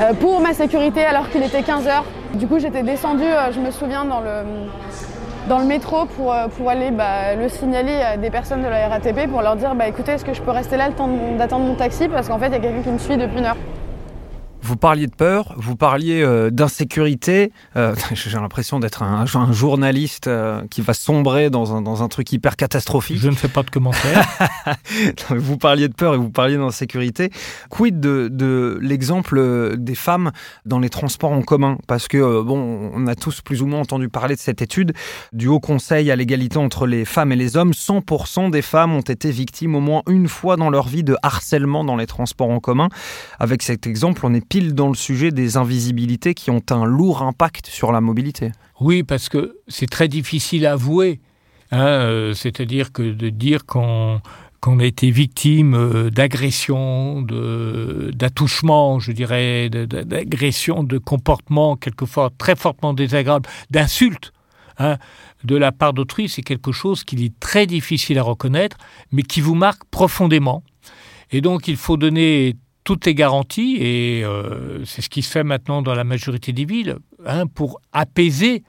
euh, 0.00 0.12
pour 0.14 0.40
ma 0.40 0.54
sécurité 0.54 1.04
alors 1.04 1.28
qu'il 1.28 1.42
était 1.42 1.60
15h. 1.60 2.02
Du 2.34 2.46
coup 2.46 2.58
j'étais 2.58 2.82
descendue, 2.82 3.24
euh, 3.24 3.52
je 3.52 3.60
me 3.60 3.70
souviens, 3.70 4.04
dans 4.04 4.20
le, 4.20 5.64
métro 5.66 6.06
pour, 6.06 6.34
pour 6.56 6.70
aller 6.70 6.90
bah, 6.90 7.34
le 7.34 7.48
signaler 7.48 8.00
à 8.00 8.16
des 8.16 8.30
personnes 8.30 8.62
de 8.62 8.68
la 8.68 8.88
RATP 8.88 9.28
pour 9.28 9.42
leur 9.42 9.56
dire 9.56 9.74
bah, 9.74 9.88
écoutez, 9.88 10.12
est-ce 10.12 10.24
que 10.24 10.32
je 10.32 10.40
peux 10.40 10.52
rester 10.52 10.76
là 10.76 10.88
le 10.88 10.94
temps 10.94 11.10
d'attendre 11.36 11.66
mon 11.66 11.74
taxi? 11.74 12.08
Parce 12.08 12.28
qu'en 12.28 12.38
fait 12.38 12.46
il 12.46 12.52
y 12.52 12.56
a 12.56 12.60
quelqu'un 12.60 12.82
qui 12.82 12.90
me 12.90 12.98
suit 12.98 13.16
depuis 13.16 13.38
une 13.38 13.46
heure. 13.46 13.56
Vous 14.64 14.76
parliez 14.76 15.08
de 15.08 15.14
peur, 15.14 15.54
vous 15.56 15.74
parliez 15.74 16.22
euh, 16.22 16.50
d'insécurité. 16.50 17.50
Euh, 17.74 17.96
J'ai 18.12 18.38
l'impression 18.38 18.78
d'être 18.78 19.02
un, 19.02 19.24
un, 19.34 19.52
journaliste 19.52 20.28
euh, 20.28 20.62
qui 20.70 20.82
va 20.82 20.94
sombrer 20.94 21.50
dans 21.50 21.74
un, 21.74 21.82
dans 21.82 22.04
un, 22.04 22.08
truc 22.08 22.32
hyper 22.32 22.54
catastrophique. 22.54 23.18
Je 23.18 23.28
ne 23.28 23.34
fais 23.34 23.48
pas 23.48 23.64
de 23.64 23.70
commentaires. 23.70 24.24
vous 25.30 25.56
parliez 25.56 25.88
de 25.88 25.94
peur 25.94 26.14
et 26.14 26.16
vous 26.16 26.30
parliez 26.30 26.56
d'insécurité. 26.56 27.30
Quid 27.70 27.98
de, 27.98 28.28
de 28.30 28.78
l'exemple 28.80 29.76
des 29.76 29.96
femmes 29.96 30.30
dans 30.64 30.78
les 30.78 30.90
transports 30.90 31.32
en 31.32 31.42
commun? 31.42 31.78
Parce 31.88 32.06
que, 32.06 32.42
bon, 32.42 32.92
on 32.94 33.06
a 33.08 33.16
tous 33.16 33.40
plus 33.40 33.62
ou 33.62 33.66
moins 33.66 33.80
entendu 33.80 34.08
parler 34.08 34.36
de 34.36 34.40
cette 34.40 34.62
étude 34.62 34.92
du 35.32 35.48
Haut 35.48 35.60
Conseil 35.60 36.08
à 36.12 36.16
l'égalité 36.16 36.58
entre 36.58 36.86
les 36.86 37.04
femmes 37.04 37.32
et 37.32 37.36
les 37.36 37.56
hommes. 37.56 37.72
100% 37.72 38.50
des 38.50 38.62
femmes 38.62 38.94
ont 38.94 39.00
été 39.00 39.32
victimes 39.32 39.74
au 39.74 39.80
moins 39.80 40.02
une 40.08 40.28
fois 40.28 40.54
dans 40.54 40.70
leur 40.70 40.86
vie 40.86 41.02
de 41.02 41.16
harcèlement 41.24 41.82
dans 41.82 41.96
les 41.96 42.06
transports 42.06 42.50
en 42.50 42.60
commun. 42.60 42.90
Avec 43.40 43.62
cet 43.64 43.88
exemple, 43.88 44.24
on 44.24 44.32
est 44.34 44.51
pile 44.52 44.74
dans 44.74 44.88
le 44.88 44.94
sujet 44.94 45.30
des 45.30 45.56
invisibilités 45.56 46.34
qui 46.34 46.50
ont 46.50 46.62
un 46.68 46.84
lourd 46.84 47.22
impact 47.22 47.68
sur 47.68 47.90
la 47.90 48.02
mobilité. 48.02 48.52
Oui, 48.80 49.02
parce 49.02 49.30
que 49.30 49.56
c'est 49.66 49.88
très 49.88 50.08
difficile 50.08 50.66
à 50.66 50.72
avouer. 50.72 51.20
Hein, 51.70 51.86
euh, 51.86 52.34
C'est-à-dire 52.34 52.92
que 52.92 53.14
de 53.14 53.30
dire 53.30 53.64
qu'on 53.64 54.20
a 54.66 54.84
été 54.84 55.10
victime 55.10 55.72
euh, 55.72 56.10
d'agressions, 56.10 57.22
d'attouchements, 57.22 59.00
je 59.00 59.12
dirais, 59.12 59.70
d'agressions, 59.70 60.84
de, 60.84 60.98
comportements 60.98 61.76
quelquefois 61.76 62.28
très 62.36 62.54
fortement 62.54 62.92
désagréables, 62.92 63.48
d'insultes 63.70 64.34
hein, 64.76 64.98
de 65.44 65.56
la 65.56 65.72
part 65.72 65.94
d'autrui, 65.94 66.28
c'est 66.28 66.42
quelque 66.42 66.72
chose 66.72 67.04
qui 67.04 67.24
est 67.24 67.40
très 67.40 67.64
difficile 67.64 68.18
à 68.18 68.22
reconnaître, 68.22 68.76
mais 69.12 69.22
qui 69.22 69.40
vous 69.40 69.54
marque 69.54 69.84
profondément. 69.90 70.62
Et 71.30 71.40
donc 71.40 71.68
il 71.68 71.78
faut 71.78 71.96
donner 71.96 72.56
toutes 72.84 73.06
les 73.06 73.14
garanties, 73.14 73.76
et 73.80 74.24
euh, 74.24 74.84
c'est 74.84 75.02
ce 75.02 75.08
qui 75.08 75.22
se 75.22 75.30
fait 75.30 75.44
maintenant 75.44 75.82
dans 75.82 75.94
la 75.94 76.04
majorité 76.04 76.52
des 76.52 76.64
villes, 76.64 76.96
hein, 77.26 77.46
pour 77.46 77.80
apaiser 77.92 78.64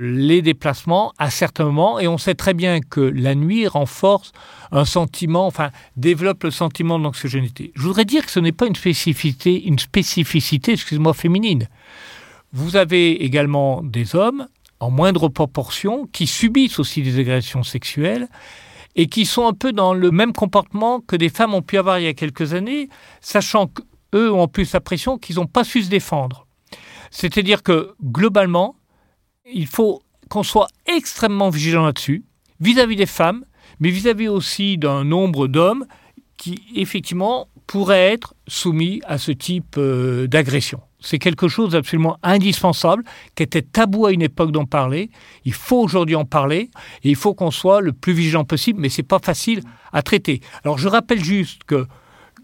les 0.00 0.40
déplacements 0.40 1.12
à 1.18 1.30
certains 1.30 1.66
moments. 1.66 2.00
Et 2.00 2.08
on 2.08 2.16
sait 2.16 2.34
très 2.34 2.54
bien 2.54 2.80
que 2.80 3.00
la 3.00 3.34
nuit 3.34 3.66
renforce 3.66 4.32
un 4.72 4.86
sentiment, 4.86 5.46
enfin, 5.46 5.70
développe 5.96 6.44
le 6.44 6.50
sentiment 6.50 6.98
d'anxiogénité. 6.98 7.70
Je 7.76 7.82
voudrais 7.82 8.06
dire 8.06 8.24
que 8.24 8.32
ce 8.32 8.40
n'est 8.40 8.52
pas 8.52 8.66
une 8.66 8.74
spécificité, 8.74 9.62
une 9.62 9.78
spécificité, 9.78 10.72
excuse-moi, 10.72 11.12
féminine. 11.12 11.68
Vous 12.52 12.76
avez 12.76 13.22
également 13.24 13.82
des 13.82 14.16
hommes, 14.16 14.48
en 14.80 14.90
moindre 14.90 15.28
proportion, 15.28 16.08
qui 16.10 16.26
subissent 16.26 16.78
aussi 16.78 17.02
des 17.02 17.18
agressions 17.18 17.62
sexuelles, 17.62 18.28
et 19.00 19.06
qui 19.06 19.24
sont 19.24 19.46
un 19.46 19.54
peu 19.54 19.72
dans 19.72 19.94
le 19.94 20.10
même 20.10 20.34
comportement 20.34 21.00
que 21.00 21.16
des 21.16 21.30
femmes 21.30 21.54
ont 21.54 21.62
pu 21.62 21.78
avoir 21.78 21.98
il 21.98 22.04
y 22.04 22.06
a 22.06 22.12
quelques 22.12 22.52
années, 22.52 22.90
sachant 23.22 23.66
qu'eux 23.66 24.30
ont 24.30 24.46
plus 24.46 24.70
l'impression 24.74 25.16
qu'ils 25.16 25.36
n'ont 25.36 25.46
pas 25.46 25.64
su 25.64 25.82
se 25.82 25.88
défendre. 25.88 26.46
C'est-à-dire 27.10 27.62
que 27.62 27.94
globalement, 28.04 28.76
il 29.50 29.66
faut 29.66 30.02
qu'on 30.28 30.42
soit 30.42 30.66
extrêmement 30.84 31.48
vigilant 31.48 31.86
là-dessus, 31.86 32.24
vis-à-vis 32.60 32.96
des 32.96 33.06
femmes, 33.06 33.46
mais 33.78 33.88
vis-à-vis 33.88 34.28
aussi 34.28 34.76
d'un 34.76 35.02
nombre 35.04 35.48
d'hommes 35.48 35.86
qui, 36.36 36.62
effectivement, 36.76 37.48
pourraient 37.70 38.12
être 38.12 38.34
soumis 38.48 39.00
à 39.06 39.16
ce 39.16 39.30
type 39.30 39.76
euh, 39.78 40.26
d'agression. 40.26 40.80
C'est 40.98 41.20
quelque 41.20 41.46
chose 41.46 41.70
d'absolument 41.70 42.18
indispensable, 42.24 43.04
qui 43.36 43.44
était 43.44 43.62
tabou 43.62 44.06
à 44.06 44.10
une 44.10 44.22
époque 44.22 44.50
d'en 44.50 44.64
parler. 44.64 45.08
Il 45.44 45.52
faut 45.52 45.80
aujourd'hui 45.80 46.16
en 46.16 46.24
parler 46.24 46.68
et 47.04 47.10
il 47.10 47.14
faut 47.14 47.32
qu'on 47.32 47.52
soit 47.52 47.80
le 47.80 47.92
plus 47.92 48.12
vigilant 48.12 48.44
possible, 48.44 48.80
mais 48.80 48.88
ce 48.88 49.00
n'est 49.02 49.06
pas 49.06 49.20
facile 49.20 49.62
à 49.92 50.02
traiter. 50.02 50.40
Alors 50.64 50.78
je 50.78 50.88
rappelle 50.88 51.22
juste 51.22 51.62
que 51.62 51.86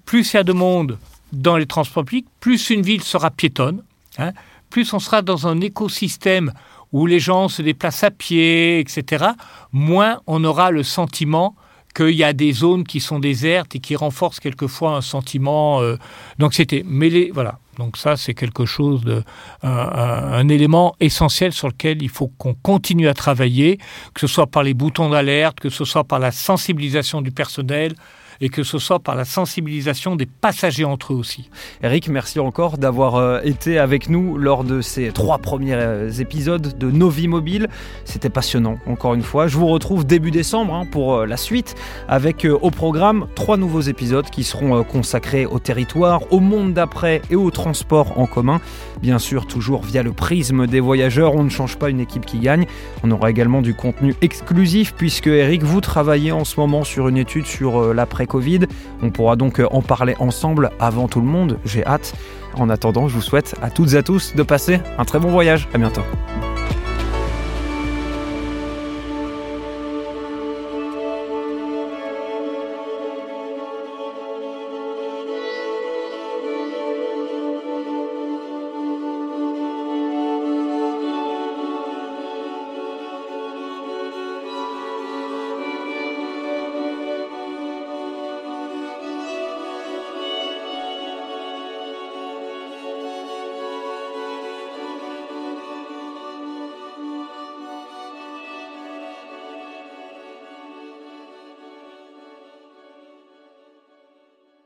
plus 0.04 0.32
il 0.32 0.36
y 0.36 0.38
a 0.38 0.44
de 0.44 0.52
monde 0.52 0.96
dans 1.32 1.56
les 1.56 1.66
transports 1.66 2.04
publics, 2.04 2.28
plus 2.38 2.70
une 2.70 2.82
ville 2.82 3.02
sera 3.02 3.32
piétonne, 3.32 3.82
hein, 4.18 4.30
plus 4.70 4.92
on 4.92 5.00
sera 5.00 5.22
dans 5.22 5.48
un 5.48 5.60
écosystème 5.60 6.52
où 6.92 7.04
les 7.04 7.18
gens 7.18 7.48
se 7.48 7.62
déplacent 7.62 8.04
à 8.04 8.12
pied, 8.12 8.78
etc., 8.78 9.30
moins 9.72 10.20
on 10.28 10.44
aura 10.44 10.70
le 10.70 10.84
sentiment 10.84 11.56
qu'il 11.96 12.14
y 12.14 12.24
a 12.24 12.32
des 12.32 12.52
zones 12.52 12.84
qui 12.84 13.00
sont 13.00 13.18
désertes 13.18 13.74
et 13.74 13.78
qui 13.78 13.96
renforcent 13.96 14.40
quelquefois 14.40 14.96
un 14.96 15.00
sentiment 15.00 15.80
euh, 15.80 15.96
d'anxiété. 16.38 16.84
Mais 16.86 17.30
voilà, 17.32 17.58
donc 17.78 17.96
ça, 17.96 18.16
c'est 18.16 18.34
quelque 18.34 18.66
chose 18.66 19.02
de 19.02 19.22
un, 19.62 20.48
élément 20.48 20.94
essentiel 21.00 21.52
sur 21.52 21.68
lequel 21.68 22.02
il 22.02 22.08
faut 22.08 22.28
qu'on 22.28 22.54
continue 22.54 23.08
à 23.08 23.14
travailler, 23.14 23.78
que 24.14 24.20
ce 24.20 24.26
soit 24.26 24.46
par 24.46 24.62
les 24.62 24.74
boutons 24.74 25.08
d'alerte, 25.08 25.60
que 25.60 25.70
ce 25.70 25.84
soit 25.84 26.04
par 26.04 26.18
la 26.18 26.32
sensibilisation 26.32 27.22
du 27.22 27.30
personnel, 27.30 27.94
et 28.40 28.48
que 28.48 28.62
ce 28.62 28.78
soit 28.78 28.98
par 28.98 29.14
la 29.14 29.24
sensibilisation 29.24 30.16
des 30.16 30.26
passagers 30.26 30.84
entre 30.84 31.12
eux 31.12 31.16
aussi. 31.16 31.50
Eric, 31.82 32.08
merci 32.08 32.38
encore 32.40 32.78
d'avoir 32.78 33.16
euh, 33.16 33.40
été 33.44 33.78
avec 33.78 34.08
nous 34.08 34.36
lors 34.38 34.64
de 34.64 34.80
ces 34.80 35.12
trois 35.12 35.38
premiers 35.38 35.74
euh, 35.74 36.10
épisodes 36.10 36.76
de 36.78 36.90
Nos 36.90 37.08
vies 37.08 37.28
mobiles. 37.28 37.68
C'était 38.04 38.30
passionnant, 38.30 38.78
encore 38.86 39.14
une 39.14 39.22
fois. 39.22 39.48
Je 39.48 39.56
vous 39.56 39.66
retrouve 39.66 40.06
début 40.06 40.30
décembre 40.30 40.74
hein, 40.74 40.86
pour 40.90 41.14
euh, 41.14 41.26
la 41.26 41.36
suite, 41.36 41.74
avec 42.08 42.46
au 42.46 42.70
programme 42.70 43.26
trois 43.34 43.56
nouveaux 43.56 43.80
épisodes 43.80 44.28
qui 44.30 44.44
seront 44.44 44.82
consacrés 44.84 45.46
au 45.46 45.58
territoire, 45.58 46.20
au 46.32 46.40
monde 46.40 46.74
d'après 46.74 47.22
et 47.30 47.36
au 47.36 47.50
transport 47.50 48.18
en 48.18 48.26
commun. 48.26 48.60
Bien 49.00 49.18
sûr, 49.18 49.46
toujours 49.46 49.82
via 49.82 50.02
le 50.02 50.12
prisme 50.12 50.66
des 50.66 50.80
voyageurs, 50.80 51.34
on 51.34 51.44
ne 51.44 51.48
change 51.48 51.76
pas 51.76 51.90
une 51.90 52.00
équipe 52.00 52.26
qui 52.26 52.38
gagne. 52.38 52.66
On 53.02 53.10
aura 53.10 53.30
également 53.30 53.62
du 53.62 53.74
contenu 53.74 54.14
exclusif 54.22 54.94
puisque 54.96 55.26
Eric, 55.26 55.62
vous 55.62 55.80
travaillez 55.80 56.32
en 56.32 56.44
ce 56.44 56.58
moment 56.58 56.84
sur 56.84 57.08
une 57.08 57.16
étude 57.16 57.46
sur 57.46 57.92
l'après 57.94 58.26
Covid. 58.26 58.60
On 59.02 59.10
pourra 59.10 59.36
donc 59.36 59.60
en 59.70 59.82
parler 59.82 60.14
ensemble 60.18 60.70
avant 60.80 61.08
tout 61.08 61.20
le 61.20 61.26
monde. 61.26 61.58
J'ai 61.64 61.84
hâte. 61.84 62.14
En 62.54 62.70
attendant, 62.70 63.06
je 63.06 63.14
vous 63.14 63.22
souhaite 63.22 63.54
à 63.62 63.70
toutes 63.70 63.92
et 63.92 63.96
à 63.96 64.02
tous 64.02 64.34
de 64.34 64.42
passer 64.42 64.80
un 64.98 65.04
très 65.04 65.18
bon 65.18 65.30
voyage. 65.30 65.68
À 65.74 65.78
bientôt. 65.78 66.02